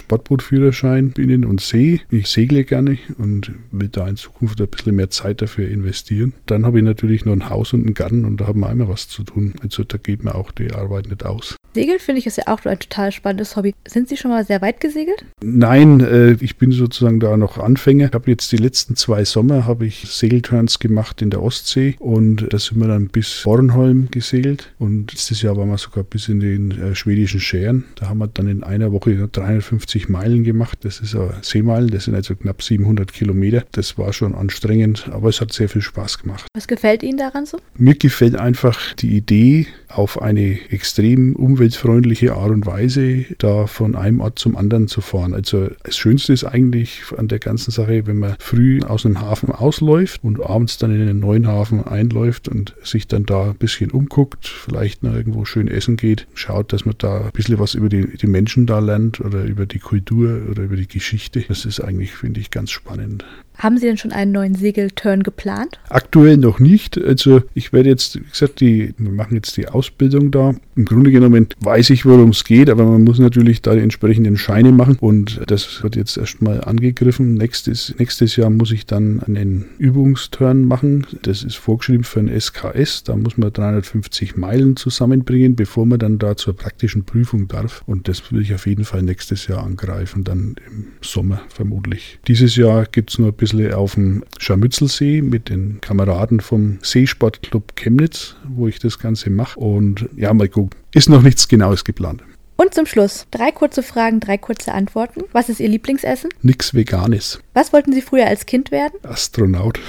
Sportbootführerschein 0.74 1.10
Binnen 1.10 1.44
und 1.44 1.60
See. 1.60 2.00
Ich 2.10 2.28
segle 2.28 2.64
gerne 2.64 2.98
und 3.18 3.52
will 3.70 3.88
da 3.88 4.06
in 4.08 4.16
Zukunft 4.16 4.60
ein 4.60 4.68
bisschen 4.68 4.96
mehr 4.96 5.10
Zeit 5.10 5.40
dafür 5.40 5.68
investieren. 5.68 6.34
Dann 6.46 6.66
habe 6.66 6.78
ich 6.78 6.84
natürlich 6.84 7.24
noch 7.24 7.32
ein 7.32 7.48
Haus 7.48 7.72
und 7.72 7.84
einen 7.84 7.94
Garten 7.94 8.24
und 8.24 8.40
da 8.40 8.46
haben 8.46 8.60
wir 8.60 8.70
immer 8.70 8.88
was 8.88 9.08
zu 9.08 9.22
tun. 9.22 9.54
Also 9.62 9.84
da 9.84 9.98
geht 9.98 10.24
mir 10.24 10.34
auch 10.34 10.50
die 10.50 10.72
Arbeit 10.72 11.08
nicht 11.08 11.24
aus. 11.24 11.56
Segeln 11.74 11.98
finde 11.98 12.20
ich 12.20 12.26
ist 12.26 12.36
ja 12.36 12.44
auch 12.46 12.64
ein 12.64 12.78
total 12.78 13.10
spannendes 13.10 13.56
Hobby. 13.56 13.74
Sind 13.86 14.08
Sie 14.08 14.16
schon 14.16 14.30
mal 14.30 14.44
sehr 14.44 14.62
weit 14.62 14.80
gesegelt? 14.80 15.24
Nein, 15.42 16.00
äh, 16.00 16.32
ich 16.34 16.56
bin 16.56 16.70
sozusagen 16.70 17.18
da 17.18 17.36
noch 17.36 17.58
Anfänger. 17.58 18.06
Ich 18.06 18.12
habe 18.12 18.30
jetzt 18.30 18.52
die 18.52 18.58
letzten 18.58 18.94
zwei 18.94 19.24
Sommer 19.24 19.66
habe 19.66 19.84
ich 19.84 20.08
Segelturns 20.08 20.78
gemacht 20.78 21.20
in 21.20 21.30
der 21.30 21.42
Ostsee 21.42 21.96
und 21.98 22.46
da 22.52 22.58
sind 22.58 22.78
wir 22.78 22.86
dann 22.86 23.08
bis 23.08 23.42
Bornholm 23.42 24.08
gesegelt 24.12 24.72
und 24.78 25.10
letztes 25.12 25.42
Jahr 25.42 25.56
waren 25.56 25.68
wir 25.68 25.78
sogar 25.78 26.04
bis 26.04 26.28
in 26.28 26.38
den 26.38 26.70
äh, 26.70 26.94
schwedischen 26.94 27.40
Schären. 27.40 27.84
Da 27.96 28.08
haben 28.08 28.18
wir 28.18 28.28
dann 28.28 28.46
in 28.46 28.62
einer 28.62 28.92
Woche 28.92 29.28
350 29.28 30.08
Meilen 30.08 30.44
gemacht 30.44 30.63
gemacht. 30.64 30.78
Das 30.84 31.00
ist 31.00 31.14
ein 31.14 31.30
Seemeilen, 31.42 31.88
das 31.88 32.04
sind 32.04 32.14
also 32.14 32.34
knapp 32.34 32.62
700 32.62 33.12
Kilometer. 33.12 33.64
Das 33.72 33.98
war 33.98 34.12
schon 34.12 34.34
anstrengend, 34.34 35.08
aber 35.10 35.28
es 35.28 35.40
hat 35.40 35.52
sehr 35.52 35.68
viel 35.68 35.82
Spaß 35.82 36.18
gemacht. 36.18 36.46
Was 36.54 36.66
gefällt 36.66 37.02
Ihnen 37.02 37.18
daran 37.18 37.46
so? 37.46 37.58
Mir 37.76 37.94
gefällt 37.94 38.36
einfach 38.36 38.94
die 38.94 39.16
Idee, 39.16 39.66
auf 39.98 40.20
eine 40.20 40.58
extrem 40.70 41.36
umweltfreundliche 41.36 42.34
Art 42.34 42.50
und 42.50 42.66
Weise 42.66 43.24
da 43.38 43.66
von 43.66 43.94
einem 43.94 44.20
Ort 44.20 44.38
zum 44.38 44.56
anderen 44.56 44.88
zu 44.88 45.00
fahren. 45.00 45.34
Also 45.34 45.68
das 45.82 45.96
Schönste 45.96 46.32
ist 46.32 46.44
eigentlich 46.44 47.02
an 47.16 47.28
der 47.28 47.38
ganzen 47.38 47.70
Sache, 47.70 48.06
wenn 48.06 48.18
man 48.18 48.36
früh 48.38 48.80
aus 48.82 49.06
einem 49.06 49.20
Hafen 49.20 49.50
ausläuft 49.50 50.24
und 50.24 50.44
abends 50.44 50.78
dann 50.78 50.94
in 50.94 51.00
einen 51.00 51.20
neuen 51.20 51.46
Hafen 51.46 51.84
einläuft 51.84 52.48
und 52.48 52.74
sich 52.82 53.06
dann 53.06 53.26
da 53.26 53.50
ein 53.50 53.56
bisschen 53.56 53.90
umguckt, 53.90 54.46
vielleicht 54.46 55.02
noch 55.02 55.14
irgendwo 55.14 55.44
schön 55.44 55.68
essen 55.68 55.96
geht, 55.96 56.26
schaut, 56.34 56.72
dass 56.72 56.84
man 56.84 56.94
da 56.98 57.26
ein 57.26 57.32
bisschen 57.32 57.58
was 57.58 57.74
über 57.74 57.88
die, 57.88 58.16
die 58.16 58.26
Menschen 58.26 58.66
da 58.66 58.78
lernt 58.78 59.20
oder 59.20 59.44
über 59.44 59.66
die 59.66 59.78
Kultur 59.78 60.42
oder 60.50 60.64
über 60.64 60.76
die 60.76 60.88
Geschichte. 60.88 61.44
Das 61.46 61.64
ist 61.64 61.80
eigentlich, 61.80 62.14
finde 62.14 62.40
ich, 62.40 62.50
ganz 62.50 62.70
spannend. 62.70 63.24
Haben 63.56 63.78
Sie 63.78 63.86
denn 63.86 63.96
schon 63.96 64.12
einen 64.12 64.32
neuen 64.32 64.54
Segelturn 64.54 65.22
geplant? 65.22 65.78
Aktuell 65.88 66.36
noch 66.36 66.58
nicht. 66.58 66.98
Also 66.98 67.42
ich 67.54 67.72
werde 67.72 67.88
jetzt, 67.88 68.16
wie 68.16 68.28
gesagt, 68.28 68.60
die, 68.60 68.94
wir 68.98 69.12
machen 69.12 69.34
jetzt 69.34 69.56
die 69.56 69.68
Ausbildung 69.68 70.30
da. 70.30 70.54
Im 70.76 70.84
Grunde 70.84 71.12
genommen 71.12 71.48
weiß 71.60 71.90
ich, 71.90 72.04
worum 72.04 72.30
es 72.30 72.42
geht, 72.44 72.68
aber 72.68 72.84
man 72.84 73.04
muss 73.04 73.20
natürlich 73.20 73.62
da 73.62 73.74
die 73.74 73.80
entsprechenden 73.80 74.36
Scheine 74.36 74.72
machen 74.72 74.96
und 75.00 75.40
das 75.46 75.82
wird 75.82 75.94
jetzt 75.94 76.16
erstmal 76.16 76.64
angegriffen. 76.64 77.34
Nächstes, 77.34 77.94
nächstes 77.98 78.34
Jahr 78.34 78.50
muss 78.50 78.72
ich 78.72 78.86
dann 78.86 79.22
einen 79.22 79.66
Übungsturn 79.78 80.64
machen. 80.64 81.06
Das 81.22 81.44
ist 81.44 81.56
vorgeschrieben 81.56 82.02
für 82.02 82.20
ein 82.20 82.40
SKS. 82.40 83.04
Da 83.04 83.16
muss 83.16 83.38
man 83.38 83.52
350 83.52 84.36
Meilen 84.36 84.76
zusammenbringen, 84.76 85.54
bevor 85.54 85.86
man 85.86 86.00
dann 86.00 86.18
da 86.18 86.36
zur 86.36 86.56
praktischen 86.56 87.04
Prüfung 87.04 87.46
darf. 87.46 87.82
Und 87.86 88.08
das 88.08 88.32
will 88.32 88.42
ich 88.42 88.52
auf 88.52 88.66
jeden 88.66 88.84
Fall 88.84 89.02
nächstes 89.02 89.46
Jahr 89.46 89.62
angreifen, 89.62 90.24
dann 90.24 90.56
im 90.66 90.86
Sommer 91.02 91.40
vermutlich. 91.48 92.18
Dieses 92.26 92.56
Jahr 92.56 92.86
gibt 92.86 93.10
es 93.10 93.18
nur 93.18 93.28
ein 93.28 93.43
bisschen 93.44 93.74
auf 93.74 93.94
dem 93.94 94.24
Scharmützelsee 94.38 95.22
mit 95.22 95.48
den 95.48 95.80
Kameraden 95.80 96.40
vom 96.40 96.78
Seesportclub 96.82 97.76
Chemnitz, 97.76 98.36
wo 98.48 98.68
ich 98.68 98.78
das 98.78 98.98
Ganze 98.98 99.30
mache. 99.30 99.58
Und 99.60 100.08
ja, 100.16 100.32
mal 100.32 100.48
gucken. 100.48 100.70
Ist 100.94 101.08
noch 101.08 101.22
nichts 101.22 101.48
Genaues 101.48 101.84
geplant. 101.84 102.22
Und 102.56 102.72
zum 102.72 102.86
Schluss 102.86 103.26
drei 103.30 103.50
kurze 103.50 103.82
Fragen, 103.82 104.20
drei 104.20 104.38
kurze 104.38 104.72
Antworten. 104.72 105.22
Was 105.32 105.48
ist 105.48 105.60
Ihr 105.60 105.68
Lieblingsessen? 105.68 106.30
Nix 106.42 106.72
Veganes. 106.74 107.40
Was 107.52 107.72
wollten 107.72 107.92
Sie 107.92 108.00
früher 108.00 108.26
als 108.26 108.46
Kind 108.46 108.70
werden? 108.70 108.94
Astronaut. 109.02 109.80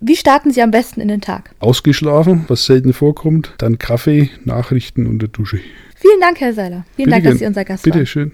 Wie 0.00 0.16
starten 0.16 0.50
Sie 0.50 0.62
am 0.62 0.70
besten 0.70 1.00
in 1.00 1.08
den 1.08 1.20
Tag? 1.20 1.54
Ausgeschlafen, 1.60 2.44
was 2.48 2.64
selten 2.66 2.92
vorkommt. 2.92 3.54
Dann 3.58 3.78
Kaffee, 3.78 4.30
Nachrichten 4.44 5.06
und 5.06 5.20
der 5.20 5.28
Dusche. 5.28 5.60
Vielen 5.94 6.20
Dank, 6.20 6.40
Herr 6.40 6.52
Seiler. 6.54 6.84
Vielen 6.96 7.06
Bitte 7.06 7.10
Dank, 7.10 7.22
gern. 7.22 7.32
dass 7.34 7.38
Sie 7.40 7.46
unser 7.46 7.64
Gast 7.64 7.82
Bitte 7.84 7.98
waren. 7.98 8.06
schön. 8.06 8.32